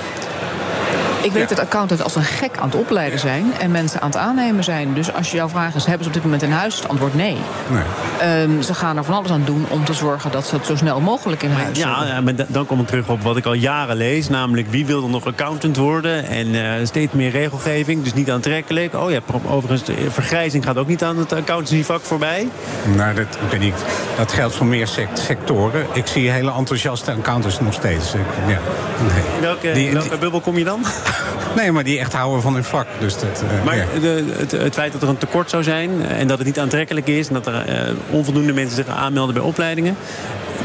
Ik 1.25 1.31
weet 1.31 1.49
dat 1.49 1.59
accountants 1.59 2.03
als 2.03 2.15
een 2.15 2.23
gek 2.23 2.57
aan 2.57 2.69
het 2.69 2.75
opleiden 2.77 3.19
zijn 3.19 3.53
en 3.59 3.71
mensen 3.71 4.01
aan 4.01 4.07
het 4.07 4.17
aannemen 4.17 4.63
zijn. 4.63 4.93
Dus 4.93 5.13
als 5.13 5.31
je 5.31 5.37
jouw 5.37 5.49
vraag 5.49 5.75
is, 5.75 5.85
hebben 5.85 6.03
ze 6.03 6.07
op 6.07 6.13
dit 6.13 6.23
moment 6.23 6.41
in 6.41 6.51
huis? 6.51 6.75
Het 6.75 6.87
antwoord 6.87 7.15
nee. 7.15 7.37
nee. 7.69 7.83
Ehm, 8.19 8.61
ze 8.61 8.73
gaan 8.73 8.97
er 8.97 9.03
van 9.03 9.13
alles 9.13 9.31
aan 9.31 9.43
doen 9.45 9.65
om 9.69 9.85
te 9.85 9.93
zorgen 9.93 10.31
dat 10.31 10.47
ze 10.47 10.55
het 10.55 10.65
zo 10.65 10.75
snel 10.75 10.99
mogelijk 11.01 11.43
in 11.43 11.51
huis 11.51 11.77
ja, 11.77 11.97
hebben. 11.97 12.15
Ja, 12.15 12.21
maar 12.21 12.45
dan 12.47 12.65
kom 12.65 12.79
ik 12.79 12.87
terug 12.87 13.09
op 13.09 13.21
wat 13.21 13.37
ik 13.37 13.45
al 13.45 13.53
jaren 13.53 13.95
lees. 13.95 14.29
Namelijk, 14.29 14.67
wie 14.69 14.85
wil 14.85 15.03
er 15.03 15.09
nog 15.09 15.25
accountant 15.25 15.77
worden? 15.77 16.27
En 16.27 16.47
uh, 16.47 16.71
steeds 16.83 17.13
meer 17.13 17.31
regelgeving, 17.31 18.03
dus 18.03 18.13
niet 18.13 18.31
aantrekkelijk. 18.31 18.93
Oh 18.93 19.11
ja, 19.11 19.19
overigens, 19.45 19.83
de 19.83 20.11
vergrijzing 20.11 20.63
gaat 20.63 20.77
ook 20.77 20.87
niet 20.87 21.03
aan 21.03 21.17
het 21.17 21.33
accountancyvak 21.33 22.01
voorbij. 22.01 22.49
Nou, 22.95 23.15
dat 23.15 23.37
weet 23.49 23.61
ik. 23.61 23.73
Dat 24.17 24.31
geldt 24.31 24.55
voor 24.55 24.65
meer 24.65 24.89
sectoren. 25.13 25.85
Ik 25.93 26.07
zie 26.07 26.29
hele 26.29 26.51
enthousiaste 26.51 27.11
accountants 27.11 27.59
nog 27.59 27.73
steeds. 27.73 28.11
Ja, 28.47 28.59
nee. 29.07 29.23
welke, 29.41 29.71
die, 29.71 29.91
welke 29.91 30.17
bubbel 30.17 30.39
kom 30.39 30.57
je 30.57 30.63
dan? 30.63 30.85
Nee, 31.55 31.71
maar 31.71 31.83
die 31.83 31.99
echt 31.99 32.13
houden 32.13 32.41
van 32.41 32.53
hun 32.53 32.63
vak. 32.63 32.87
Dus 32.99 33.19
dat, 33.19 33.43
uh, 33.43 33.63
maar 33.65 33.85
de, 34.01 34.33
het, 34.37 34.51
het, 34.51 34.73
feit 34.73 34.91
dat 34.91 35.01
er 35.01 35.09
een 35.09 35.17
tekort 35.17 35.49
zou 35.49 35.63
zijn 35.63 36.05
en 36.05 36.27
dat 36.27 36.37
het 36.37 36.47
niet 36.47 36.59
aantrekkelijk 36.59 37.07
is... 37.07 37.27
en 37.27 37.33
dat 37.33 37.47
er 37.47 37.69
uh, 37.69 37.95
onvoldoende 38.09 38.53
mensen 38.53 38.75
zich 38.75 38.87
aanmelden 38.87 39.33
bij 39.33 39.43
opleidingen... 39.43 39.97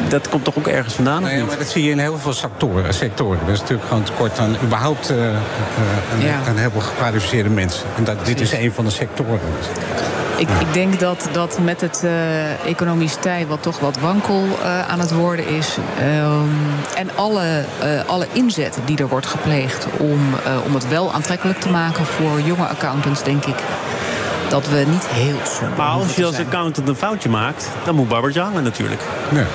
dat 0.09 0.29
komt 0.29 0.45
toch 0.45 0.59
ook 0.59 0.67
ergens 0.67 0.95
vandaan? 0.95 1.23
Nee, 1.23 1.45
maar 1.45 1.59
dat 1.59 1.69
zie 1.69 1.85
je 1.85 1.91
in 1.91 1.99
heel 1.99 2.19
veel 2.19 2.33
sectoren. 2.33 2.95
sectoren. 2.95 3.39
Er 3.47 3.53
is 3.53 3.61
natuurlijk 3.61 3.89
gewoon 3.89 4.03
tekort 4.03 4.39
aan 4.39 4.57
überhaupt 4.65 5.11
uh, 5.11 5.17
een, 5.17 6.27
ja. 6.27 6.41
een 6.47 6.57
heleboel 6.57 6.81
gekwalificeerde 6.81 7.51
mensen. 7.51 7.83
En 7.97 8.05
dat, 8.05 8.27
dit 8.27 8.41
is 8.41 8.53
een 8.53 8.73
van 8.73 8.85
de 8.85 8.91
sectoren. 8.91 9.41
Ik, 10.41 10.49
ik, 10.49 10.73
denk 10.73 11.01
dat, 11.01 11.29
dat 11.33 11.59
met 11.59 11.81
het 11.81 12.03
uh, 12.05 12.65
economisch 12.65 13.17
tij 13.21 13.47
wat 13.47 13.63
toch 13.63 13.79
wat 13.79 13.99
wankel 13.99 14.45
uh, 14.45 14.89
aan 14.89 15.01
het 15.01 15.13
worden 15.13 15.47
is. 15.49 15.77
Um, 16.03 16.51
en 16.95 17.11
alle, 17.15 17.65
uh, 17.85 18.09
alle 18.09 18.27
inzet 18.33 18.79
die 18.85 18.99
er 18.99 19.09
wordt 19.09 19.27
gepleegd 19.27 19.87
om, 19.99 20.21
om 20.67 20.75
het 20.75 20.89
wel 20.89 21.13
aantrekkelijk 21.13 21.61
te 21.61 21.69
maken 21.69 22.05
voor 22.05 22.41
jonge 22.41 22.67
accountants, 22.67 23.23
denk 23.23 23.45
ik. 23.45 23.57
Dat 24.49 24.69
we 24.69 24.85
niet 24.91 25.07
heel 25.07 25.39
somber 25.45 25.77
Maar 25.79 25.89
als 25.89 26.17
je 26.17 26.25
als 26.25 26.39
accountant 26.39 26.89
een 26.89 26.97
foutje 26.97 27.29
maakt, 27.29 27.69
dan 27.85 27.95
moet 27.95 28.09
Barbara 28.09 28.43
hangen 28.43 28.63
natuurlijk. 28.63 29.01
Ja. 29.33 29.47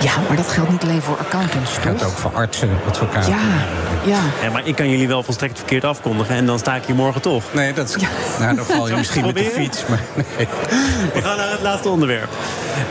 Ja, 0.00 0.12
maar 0.28 0.36
dat 0.36 0.48
geldt 0.48 0.70
niet 0.70 0.82
alleen 0.82 1.02
voor 1.02 1.16
accountants, 1.16 1.74
Dat 1.74 1.82
geldt 1.82 2.04
ook 2.04 2.16
voor 2.16 2.34
artsen, 2.34 2.70
advocaten. 2.86 3.30
Ja, 3.30 3.38
ja. 4.04 4.20
ja. 4.42 4.50
Maar 4.50 4.66
ik 4.66 4.76
kan 4.76 4.90
jullie 4.90 5.08
wel 5.08 5.22
volstrekt 5.22 5.58
verkeerd 5.58 5.84
afkondigen... 5.84 6.34
en 6.34 6.46
dan 6.46 6.58
sta 6.58 6.74
ik 6.74 6.84
hier 6.84 6.94
morgen 6.94 7.20
toch. 7.20 7.44
Nee, 7.52 7.72
dat 7.72 7.88
is, 7.88 7.96
nou, 8.38 8.56
dan 8.56 8.64
val 8.64 8.88
je 8.88 8.96
misschien 9.02 9.26
met 9.26 9.34
de 9.34 9.50
fiets. 9.54 9.86
Maar 9.86 10.00
nee. 10.14 10.48
We 11.14 11.22
gaan 11.22 11.36
naar 11.36 11.50
het 11.50 11.62
laatste 11.62 11.88
onderwerp. 11.88 12.30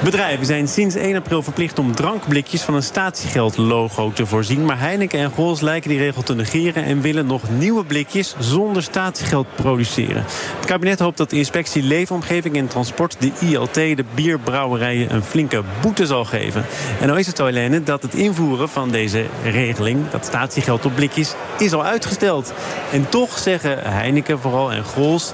Bedrijven 0.04 0.46
zijn 0.46 0.68
sinds 0.68 0.96
1 0.96 1.16
april 1.16 1.44
verplicht 1.44 1.80
om 1.80 1.96
drankblikjes... 1.96 2.62
van 2.62 2.74
een 2.74 2.84
statiegeldlogo 2.84 4.12
te 4.12 4.26
voorzien. 4.26 4.66
Maar 4.66 4.80
Heineken 4.80 5.20
en 5.20 5.32
Gols 5.32 5.62
lijken 5.62 5.90
die 5.90 6.00
regel 6.00 6.24
te 6.24 6.36
negeren... 6.36 6.84
en 6.84 7.02
willen 7.02 7.26
nog 7.26 7.50
nieuwe 7.50 7.86
blikjes 7.86 8.36
zonder 8.40 8.84
statiegeld 8.84 9.48
produceren. 9.56 10.24
Het 10.56 10.66
kabinet 10.66 11.00
hoopt 11.00 11.18
dat 11.18 11.30
de 11.30 11.38
inspectie 11.38 11.84
Leefomgeving 11.84 12.56
en 12.58 12.68
Transport... 12.68 13.16
de 13.20 13.32
ILT, 13.40 13.74
de 13.74 14.06
bierbrouwerijen, 14.16 15.14
een 15.14 15.24
flinke 15.24 15.64
boete 15.82 16.06
zal 16.06 16.26
geven. 16.26 16.66
En 17.00 17.08
nou 17.08 17.20
is 17.20 17.28
het 17.28 17.38
Helene, 17.38 17.84
dat 17.84 18.02
het 18.02 18.14
invoeren 18.14 18.70
van 18.70 18.90
deze 18.90 19.26
regeling... 19.44 20.10
dat 20.10 20.26
statiegeld 20.26 20.86
op 20.86 20.96
blikjes, 20.96 21.34
is 21.58 21.74
al 21.74 21.84
uitgesteld. 21.84 22.54
En 22.92 23.10
toch 23.10 23.38
zeggen 23.38 23.80
Heineken 23.84 24.40
vooral 24.40 24.72
en 24.72 24.84
Grols... 24.84 25.34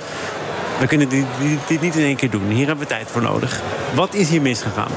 we 0.79 0.87
kunnen 0.87 1.09
dit, 1.09 1.81
niet 1.81 1.95
in 1.95 2.03
één 2.03 2.15
keer 2.15 2.29
doen. 2.29 2.47
Hier 2.47 2.67
hebben 2.67 2.87
we 2.87 2.93
tijd 2.93 3.07
voor 3.11 3.21
nodig. 3.21 3.61
Wat 3.93 4.13
is 4.13 4.29
hier 4.29 4.41
misgegaan? 4.41 4.91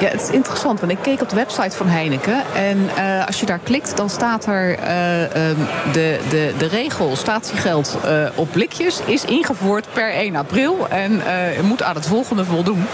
Ja, 0.00 0.08
het 0.08 0.22
is 0.22 0.30
interessant, 0.30 0.80
want 0.80 0.92
ik 0.92 0.98
keek 1.02 1.22
op 1.22 1.28
de 1.28 1.36
website 1.36 1.76
van 1.76 1.86
Heineken. 1.86 2.42
En 2.54 2.78
uh, 2.98 3.26
als 3.26 3.40
je 3.40 3.46
daar 3.46 3.58
klikt, 3.58 3.96
dan 3.96 4.10
staat 4.10 4.46
er 4.46 4.70
uh, 4.70 4.86
de, 5.92 6.18
de, 6.28 6.54
de 6.58 6.66
regel 6.66 7.16
statiegeld 7.16 7.98
uh, 8.04 8.28
op 8.34 8.48
blikjes 8.52 9.00
is 9.06 9.24
ingevoerd 9.24 9.86
per 9.92 10.12
1 10.12 10.36
april. 10.36 10.88
En 10.88 11.22
moet 11.62 11.82
aan 11.82 11.94
het 11.94 12.06
volgende 12.06 12.44
voldoen. 12.44 12.86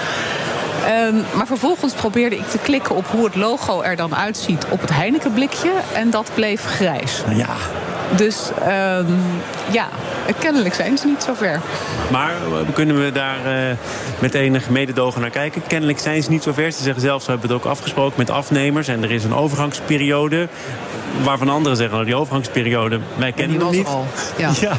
Um, 0.88 1.24
maar 1.34 1.46
vervolgens 1.46 1.92
probeerde 1.92 2.36
ik 2.36 2.48
te 2.48 2.58
klikken 2.58 2.94
op 2.94 3.06
hoe 3.06 3.24
het 3.24 3.34
logo 3.34 3.82
er 3.82 3.96
dan 3.96 4.16
uitziet 4.16 4.66
op 4.70 4.80
het 4.80 4.90
Heineken-blikje. 4.90 5.70
En 5.94 6.10
dat 6.10 6.30
bleef 6.34 6.64
grijs. 6.64 7.22
Ja. 7.34 7.56
Dus 8.16 8.50
um, 8.60 9.20
ja, 9.70 9.88
kennelijk 10.38 10.74
zijn 10.74 10.98
ze 10.98 11.06
niet 11.06 11.22
zo 11.22 11.34
ver. 11.34 11.60
Maar 12.10 12.32
kunnen 12.72 13.04
we 13.04 13.12
daar 13.12 13.38
uh, 13.46 13.76
met 14.18 14.34
enig 14.34 14.70
mededogen 14.70 15.20
naar 15.20 15.30
kijken? 15.30 15.62
Kennelijk 15.66 15.98
zijn 15.98 16.22
ze 16.22 16.30
niet 16.30 16.42
zo 16.42 16.52
ver. 16.52 16.72
Ze 16.72 16.82
zeggen 16.82 17.02
zelfs, 17.02 17.24
we 17.24 17.30
hebben 17.30 17.50
het 17.50 17.58
ook 17.58 17.70
afgesproken 17.70 18.14
met 18.16 18.30
afnemers. 18.30 18.88
En 18.88 19.02
er 19.02 19.10
is 19.10 19.24
een 19.24 19.34
overgangsperiode 19.34 20.48
waarvan 21.22 21.48
anderen 21.48 21.76
zeggen, 21.76 21.94
nou, 21.94 22.06
die 22.06 22.16
overgangsperiode, 22.16 23.00
wij 23.16 23.32
kennen 23.32 23.58
die 23.58 23.68
niet. 23.70 23.86
Al. 23.86 24.06
Ja, 24.36 24.50
ja. 24.60 24.76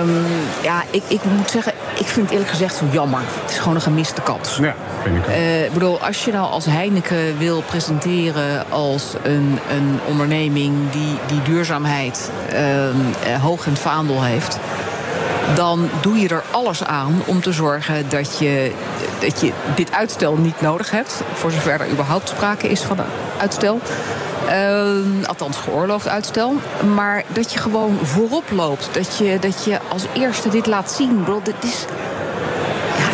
Um, 0.00 0.24
ja 0.62 0.82
ik, 0.90 1.02
ik 1.08 1.20
moet 1.24 1.50
zeggen, 1.50 1.72
ik 2.06 2.12
vind 2.12 2.26
het 2.26 2.30
eerlijk 2.30 2.50
gezegd 2.50 2.74
zo 2.74 2.84
jammer. 2.90 3.20
Het 3.42 3.50
is 3.50 3.58
gewoon 3.58 3.74
een 3.74 3.80
gemiste 3.80 4.20
kans. 4.20 4.56
Ja, 4.56 4.74
vind 5.02 5.16
ik 5.16 5.22
ook. 5.22 5.28
Uh, 5.28 5.72
bedoel, 5.72 6.00
als 6.00 6.24
je 6.24 6.32
nou 6.32 6.50
als 6.50 6.64
Heineken 6.64 7.38
wil 7.38 7.62
presenteren 7.62 8.70
als 8.70 9.14
een, 9.22 9.58
een 9.70 9.98
onderneming 10.08 10.90
die, 10.90 11.18
die 11.26 11.42
duurzaamheid 11.42 12.30
uh, 12.52 13.42
hoog 13.42 13.66
in 13.66 13.72
het 13.72 13.80
vaandel 13.80 14.22
heeft 14.22 14.58
dan 15.54 15.88
doe 16.00 16.18
je 16.18 16.28
er 16.28 16.44
alles 16.50 16.84
aan 16.84 17.22
om 17.26 17.40
te 17.40 17.52
zorgen 17.52 18.08
dat 18.08 18.38
je, 18.38 18.72
dat 19.20 19.40
je 19.40 19.52
dit 19.74 19.92
uitstel 19.92 20.36
niet 20.36 20.60
nodig 20.60 20.90
hebt. 20.90 21.22
Voor 21.32 21.50
zover 21.50 21.80
er 21.80 21.90
überhaupt 21.90 22.28
sprake 22.28 22.68
is 22.68 22.80
van 22.80 22.98
uitstel. 23.38 23.80
Uh, 24.48 25.26
althans, 25.26 25.56
geoorloofd 25.56 26.08
uitstel. 26.08 26.54
Maar 26.94 27.24
dat 27.28 27.52
je 27.52 27.58
gewoon 27.58 27.98
voorop 28.02 28.50
loopt. 28.50 28.88
Dat 28.92 29.18
je, 29.18 29.38
dat 29.38 29.64
je 29.64 29.78
als 29.88 30.04
eerste 30.12 30.48
dit 30.48 30.66
laat 30.66 30.92
zien. 30.92 31.22
Bro, 31.24 31.40
dit 31.42 31.64
is 31.64 31.84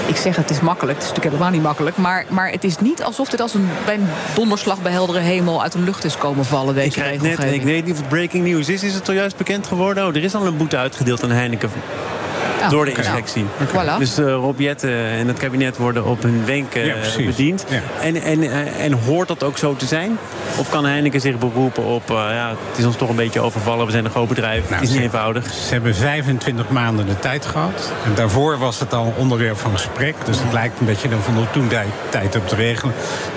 ik 0.06 0.16
zeg 0.16 0.36
het 0.36 0.50
is 0.50 0.60
makkelijk. 0.60 0.98
Het 0.98 1.06
is 1.06 1.12
natuurlijk 1.12 1.34
helemaal 1.34 1.58
niet 1.58 1.66
makkelijk. 1.66 1.96
Maar, 1.96 2.24
maar 2.28 2.50
het 2.50 2.64
is 2.64 2.78
niet 2.78 3.02
alsof 3.02 3.28
dit 3.28 3.40
als 3.40 3.54
een, 3.54 3.68
bij 3.84 3.94
een 3.94 4.08
donderslag 4.34 4.82
bij 4.82 4.92
heldere 4.92 5.18
hemel 5.18 5.62
uit 5.62 5.72
de 5.72 5.78
lucht 5.78 6.04
is 6.04 6.16
komen 6.16 6.44
vallen. 6.44 6.74
Deze 6.74 7.12
ik, 7.12 7.22
net, 7.22 7.44
ik 7.44 7.62
weet 7.62 7.84
niet 7.84 7.92
of 7.92 7.98
het 7.98 8.08
breaking 8.08 8.44
news 8.44 8.68
is. 8.68 8.82
Is 8.82 8.94
het 8.94 9.06
zojuist 9.06 9.36
bekend 9.36 9.66
geworden? 9.66 10.06
Oh, 10.06 10.16
er 10.16 10.24
is 10.24 10.34
al 10.34 10.46
een 10.46 10.56
boete 10.56 10.76
uitgedeeld 10.76 11.22
aan 11.22 11.30
Heineken 11.30 11.70
Door 12.70 12.84
de 12.84 12.92
inspectie. 12.92 13.44
Voilà. 13.66 13.98
Dus 13.98 14.18
uh, 14.18 14.26
Rob 14.26 14.60
en 14.60 15.28
het 15.28 15.38
kabinet 15.38 15.76
worden 15.76 16.04
op 16.04 16.22
hun 16.22 16.44
wenken 16.44 16.84
ja, 16.84 16.94
bediend. 17.16 17.64
Ja. 17.68 17.80
En, 18.00 18.22
en, 18.22 18.42
eh, 18.42 18.84
en 18.84 18.92
hoort 18.92 19.28
dat 19.28 19.42
ook 19.42 19.58
zo 19.58 19.76
te 19.76 19.86
zijn? 19.86 20.18
Of 20.56 20.70
kan 20.70 20.84
Heineken 20.84 21.20
zich 21.20 21.38
beroepen 21.38 21.84
op... 21.84 22.10
Uh, 22.10 22.16
ja, 22.16 22.48
het 22.68 22.78
is 22.78 22.84
ons 22.84 22.96
toch 22.96 23.08
een 23.08 23.16
beetje 23.16 23.40
overvallen, 23.40 23.86
we 23.86 23.92
zijn 23.92 24.04
een 24.04 24.10
groot 24.10 24.28
bedrijf. 24.28 24.62
Nou, 24.62 24.74
het 24.74 24.88
is 24.88 24.94
niet 24.94 25.02
eenvoudig. 25.02 25.52
Ze 25.52 25.72
hebben 25.72 25.94
25 25.94 26.68
maanden 26.68 27.06
de 27.06 27.18
tijd 27.18 27.46
gehad. 27.46 27.92
En 28.04 28.14
daarvoor 28.14 28.58
was 28.58 28.80
het 28.80 28.92
al 28.92 29.14
onderwerp 29.16 29.56
van 29.56 29.72
gesprek. 29.72 30.14
Dus 30.24 30.38
het 30.38 30.52
lijkt 30.52 30.80
een 30.80 30.86
beetje 30.86 31.08
dan 31.08 31.20
van 31.20 31.34
de 31.34 31.50
toen 31.50 31.68
tijd 32.08 32.36
op 32.36 32.48
te 32.48 32.54
regelen. 32.54 32.94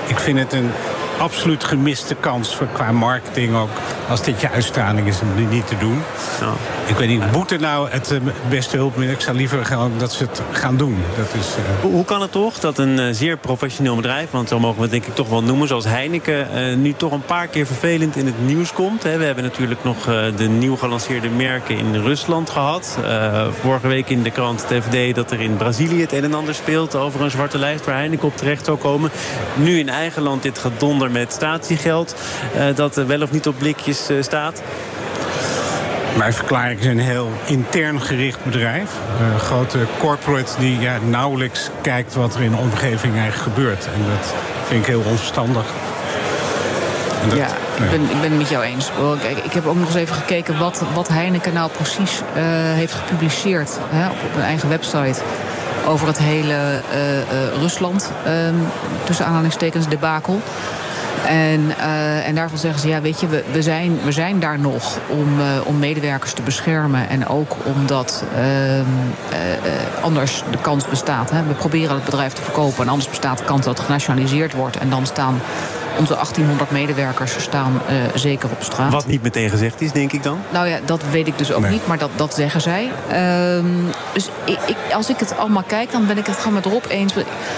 Ik 0.08 0.20
vind 0.20 0.40
het 0.40 0.54
een 0.54 0.72
absoluut 1.20 1.64
gemiste 1.64 2.16
kans 2.16 2.56
voor, 2.56 2.68
qua 2.74 2.92
marketing 2.92 3.56
ook. 3.56 3.70
Als 4.10 4.22
dit 4.22 4.42
je 4.42 4.50
uitstraling 4.50 5.08
is 5.08 5.20
om 5.22 5.36
dit 5.36 5.50
niet 5.50 5.68
te 5.68 5.78
doen. 5.78 6.02
Ja. 6.40 6.54
Ik 6.88 6.96
weet 6.96 7.08
niet, 7.08 7.32
boete 7.32 7.58
nou 7.58 7.90
het 7.90 8.12
uh, 8.12 8.20
beste 8.50 8.78
hulpmiddel? 8.78 9.16
Ik 9.16 9.22
zou 9.22 9.38
liever 9.38 9.66
gaan 9.66 9.92
dat 9.98 10.14
ze 10.14 10.24
het 10.24 10.42
gaan 10.52 10.78
doen. 10.78 10.98
Dat 11.18 11.34
is, 11.40 11.48
uh... 11.48 11.92
hoe, 11.92 12.06
kan 12.06 12.22
het 12.22 12.32
toch 12.32 12.60
dat 12.60 12.78
een 12.78 13.00
uh, 13.00 13.08
zeer 13.12 13.38
professioneel 13.38 13.96
bedrijf... 13.96 14.32
want 14.32 14.50
zo 14.50 14.60
mogen 14.60 14.76
we 14.76 14.82
het 14.82 14.92
denk 14.92 15.06
ik 15.06 15.16
toch 15.16 15.30
wel 15.30 15.44
noemen, 15.44 15.68
zoals 15.68 15.86
Heineken... 15.86 16.48
nu 16.82 16.94
toch 16.94 17.12
een 17.12 17.26
paar 17.26 17.48
keer 17.48 17.66
vervelend 17.66 18.16
in 18.16 18.26
het 18.26 18.46
nieuws 18.46 18.74
komt. 18.74 19.04
Hè? 19.04 19.18
We 19.18 19.24
hebben 19.24 19.44
natuurlijk 19.44 19.84
nog 19.84 20.06
de 20.36 20.48
nieuw 20.48 20.76
gelanceerde 20.76 21.30
merken 21.30 21.78
in 21.78 21.96
Rusland 21.96 22.50
gehad. 22.50 22.98
vorige 23.62 23.88
week 23.88 24.10
in 24.10 24.24
de 24.24 24.32
krant 24.32 24.66
TVD 24.68 25.16
dat 25.16 25.32
er 25.32 25.42
in 25.42 25.58
Brazilië 25.58 26.02
het 26.02 26.14
een 26.14 26.24
en 26.24 26.34
ander 26.34 26.56
speelt... 26.56 26.96
over 26.96 27.22
een 27.22 27.32
zwarte 27.32 27.58
lijst 27.58 27.86
waar 27.86 27.96
Heineken 27.96 28.28
op 28.28 28.38
terecht 28.38 28.66
zou 28.66 28.78
komen. 28.78 29.12
Nu 29.56 29.80
in 29.80 29.90
eigen 29.90 30.22
land 30.22 30.44
dit 30.44 30.60
gedonder 30.60 31.12
met 31.12 31.34
statiegeld. 31.34 32.16
Dat 32.76 32.96
wel 32.96 33.22
of 33.22 33.32
niet 33.32 33.48
op 33.48 33.58
blikjes 33.58 34.10
staat. 34.20 34.62
Wij 36.18 36.34
verklaren 36.34 36.80
is 36.80 36.86
een 36.86 37.00
heel 37.00 37.32
intern 37.46 38.02
gericht 38.02 38.44
bedrijf. 38.44 38.92
Een 39.22 39.40
grote 39.40 39.78
corporate 40.00 40.60
die 40.60 40.80
ja, 40.80 40.98
nauwelijks 40.98 41.70
kijkt 41.82 42.14
wat 42.14 42.36
er 42.36 42.42
in 42.42 42.52
de 42.52 42.58
omgeving 42.58 43.18
eigenlijk 43.18 43.56
gebeurt. 43.56 43.86
En 43.86 44.02
dat 44.18 44.34
vind 44.68 44.82
ik 44.82 44.88
heel 44.88 45.04
onverstandig. 45.06 45.66
ja, 47.34 47.48
ik 47.84 47.90
ben, 47.90 48.02
ik 48.02 48.22
ben 48.22 48.30
het 48.30 48.38
met 48.38 48.50
jou 48.50 48.64
eens. 48.64 48.92
Kijk, 49.20 49.38
ik 49.38 49.54
heb 49.54 49.66
ook 49.66 49.76
nog 49.76 49.86
eens 49.86 49.96
even 49.96 50.16
gekeken 50.16 50.58
wat, 50.58 50.84
wat 50.94 51.08
Heineken 51.08 51.54
nou 51.54 51.72
precies 51.72 52.22
uh, 52.22 52.44
heeft 52.74 52.94
gepubliceerd 52.94 53.78
hè, 53.90 54.10
op, 54.10 54.16
op 54.26 54.34
hun 54.34 54.44
eigen 54.44 54.70
website 54.70 55.22
over 55.88 56.08
het 56.08 56.18
hele 56.18 56.82
uh, 56.94 57.18
uh, 57.18 57.24
Rusland, 57.60 58.12
um, 58.28 58.56
tussen 59.04 59.26
aanhalingstekens, 59.26 59.88
debakel. 59.88 60.42
En, 61.28 61.62
uh, 61.62 62.28
en 62.28 62.36
daarvan 62.36 62.58
zeggen 62.58 62.80
ze, 62.80 62.88
ja, 62.88 63.02
weet 63.02 63.20
je, 63.20 63.28
we, 63.28 63.44
we, 63.52 63.62
zijn, 63.62 64.00
we 64.04 64.12
zijn 64.12 64.40
daar 64.40 64.60
nog 64.60 64.98
om, 65.08 65.40
uh, 65.40 65.46
om 65.66 65.80
medewerkers 65.80 66.34
te 66.34 66.42
beschermen. 66.42 67.10
En 67.10 67.28
ook 67.28 67.56
omdat 67.64 68.24
uh, 68.38 68.80
anders 70.02 70.44
de 70.52 70.58
kans 70.58 70.90
bestaat. 70.90 71.30
Hè. 71.30 71.44
We 71.44 71.54
proberen 71.54 71.96
het 71.96 72.04
bedrijf 72.04 72.34
te 72.34 72.42
verkopen 72.42 72.84
en 72.84 72.90
anders 72.90 73.10
bestaat 73.10 73.38
de 73.38 73.44
kans 73.44 73.66
dat 73.66 73.78
het 73.78 73.86
genationaliseerd 73.86 74.54
wordt. 74.54 74.78
En 74.78 74.90
dan 74.90 75.06
staan 75.06 75.42
onze 75.98 76.14
1800 76.14 76.72
medewerkers 76.72 77.42
staan 77.42 77.82
uh, 77.90 77.96
zeker 78.16 78.50
op 78.50 78.64
straat. 78.64 78.92
Wat 78.92 79.08
niet 79.08 79.22
meteen 79.22 79.50
gezegd 79.50 79.82
is, 79.82 79.92
denk 79.92 80.12
ik 80.12 80.24
dan? 80.24 80.38
Nou 80.52 80.68
ja, 80.68 80.80
dat 80.86 81.02
weet 81.12 81.28
ik 81.28 81.38
dus 81.38 81.52
ook 81.52 81.62
nee. 81.62 81.72
niet, 81.72 81.88
maar 81.88 81.98
dat, 81.98 82.10
dat 82.16 82.34
zeggen 82.34 82.62
zij. 82.62 82.92
Um, 83.58 83.86
dus 84.14 84.30
ik, 84.46 84.60
ik, 84.66 84.78
als 84.94 85.10
ik 85.10 85.20
het 85.20 85.38
allemaal 85.38 85.64
kijk, 85.64 85.92
dan 85.92 86.08
ben 86.08 86.18
ik 86.18 86.26
het 86.26 86.38
gewoon 86.38 86.54
met 86.54 86.66
Rob 86.66 86.84
eens. 86.88 87.14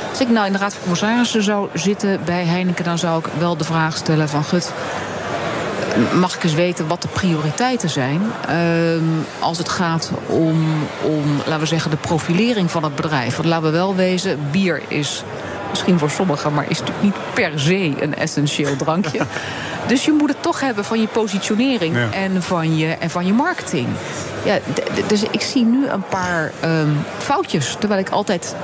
Als 0.09 0.21
ik 0.21 0.29
nou 0.29 0.45
in 0.45 0.51
de 0.51 0.57
Raad 0.57 0.73
van 0.73 0.81
Commissarissen 0.81 1.43
zou 1.43 1.69
zitten 1.73 2.19
bij 2.25 2.45
Heineken... 2.45 2.83
dan 2.83 2.97
zou 2.97 3.19
ik 3.19 3.25
wel 3.37 3.57
de 3.57 3.63
vraag 3.63 3.97
stellen 3.97 4.29
van... 4.29 4.43
Gut, 4.43 4.71
mag 6.19 6.35
ik 6.35 6.43
eens 6.43 6.53
weten 6.53 6.87
wat 6.87 7.01
de 7.01 7.07
prioriteiten 7.07 7.89
zijn... 7.89 8.21
Um, 8.49 9.25
als 9.39 9.57
het 9.57 9.69
gaat 9.69 10.11
om, 10.25 10.65
om, 11.01 11.37
laten 11.37 11.59
we 11.59 11.65
zeggen, 11.65 11.91
de 11.91 11.97
profilering 11.97 12.71
van 12.71 12.83
het 12.83 12.95
bedrijf. 12.95 13.35
Want 13.35 13.47
laten 13.47 13.65
we 13.65 13.71
wel 13.71 13.95
wezen, 13.95 14.39
bier 14.51 14.81
is 14.87 15.23
misschien 15.77 15.99
voor 15.99 16.09
sommigen, 16.09 16.53
maar 16.53 16.69
is 16.69 16.79
natuurlijk 16.79 17.03
niet 17.03 17.15
per 17.33 17.59
se 17.59 17.93
een 17.99 18.15
essentieel 18.15 18.75
drankje. 18.75 19.19
dus 19.87 20.05
je 20.05 20.11
moet 20.11 20.29
het 20.29 20.41
toch 20.41 20.59
hebben 20.59 20.85
van 20.85 21.01
je 21.01 21.07
positionering 21.07 21.95
ja. 21.95 22.11
en, 22.11 22.43
van 22.43 22.77
je, 22.77 22.87
en 22.87 23.09
van 23.09 23.25
je 23.25 23.33
marketing. 23.33 23.87
Ja, 24.43 24.57
dus 25.07 25.23
ik 25.31 25.41
zie 25.41 25.65
nu 25.65 25.87
een 25.87 26.03
paar 26.09 26.51
um, 26.63 26.97
foutjes. 27.17 27.75
Terwijl 27.79 27.99
ik 27.99 28.09
altijd 28.09 28.55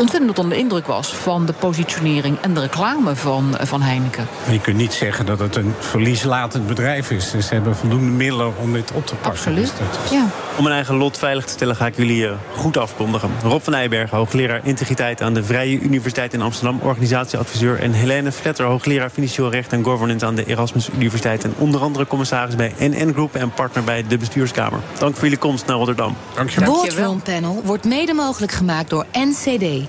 ontzettend 0.00 0.38
onder 0.38 0.56
de 0.56 0.62
indruk 0.62 0.86
was 0.86 1.14
van 1.14 1.46
de 1.46 1.52
positionering 1.52 2.38
en 2.40 2.54
de 2.54 2.60
reclame 2.60 3.16
van, 3.16 3.56
van 3.60 3.82
Heineken. 3.82 4.26
Je 4.50 4.60
kunt 4.60 4.76
niet 4.76 4.92
zeggen 4.92 5.26
dat 5.26 5.38
het 5.38 5.56
een 5.56 5.74
verlieslatend 5.78 6.66
bedrijf 6.66 7.10
is. 7.10 7.30
Dus 7.30 7.46
ze 7.46 7.54
hebben 7.54 7.76
voldoende 7.76 8.10
middelen 8.10 8.52
om 8.58 8.72
dit 8.72 8.92
op 8.92 9.06
te 9.06 9.14
pakken. 9.14 9.30
Absoluut. 9.30 9.72
Dus 10.00 10.10
ja. 10.10 10.26
Om 10.56 10.62
mijn 10.62 10.74
eigen 10.74 10.94
lot 10.94 11.18
veilig 11.18 11.44
te 11.44 11.52
stellen 11.52 11.76
ga 11.76 11.86
ik 11.86 11.96
jullie 11.96 12.22
uh, 12.22 12.32
goed 12.56 12.76
afkondigen. 12.76 13.30
Rob 13.42 13.62
van 13.62 13.72
Nijbergen, 13.72 14.16
hoogleraar 14.16 14.60
integriteit 14.62 15.22
aan 15.22 15.34
de 15.34 15.44
Vrije 15.44 15.80
Universiteit 15.80 16.34
in 16.34 16.42
Amsterdam, 16.42 16.80
organisatieadviseur. 16.82 17.80
En 17.80 17.92
Helene 17.92 18.32
Vletter, 18.32 18.66
hoogleraar 18.66 19.10
financieel 19.10 19.50
recht 19.50 19.72
en 19.72 19.84
governance 19.84 20.26
aan 20.26 20.34
de 20.34 20.44
Erasmus 20.44 20.88
Universiteit. 20.94 21.44
En 21.44 21.54
onder 21.58 21.80
andere 21.80 22.06
commissaris 22.06 22.54
bij 22.54 22.74
NN 22.78 23.12
Groep 23.12 23.34
en 23.34 23.50
partner 23.50 23.84
bij 23.84 24.04
de 24.08 24.18
bestuurskamer. 24.18 24.80
Dank 24.98 25.14
voor 25.14 25.22
jullie 25.22 25.38
komst 25.38 25.66
naar 25.66 25.76
Rotterdam. 25.76 26.16
Dank 26.34 26.50
je 26.50 26.60
wel. 26.60 26.72
Boardroom 26.72 27.22
Panel 27.22 27.62
wordt 27.64 27.84
mede 27.84 28.12
mogelijk 28.12 28.52
gemaakt 28.52 28.90
door 28.90 29.06
NCD. 29.12 29.88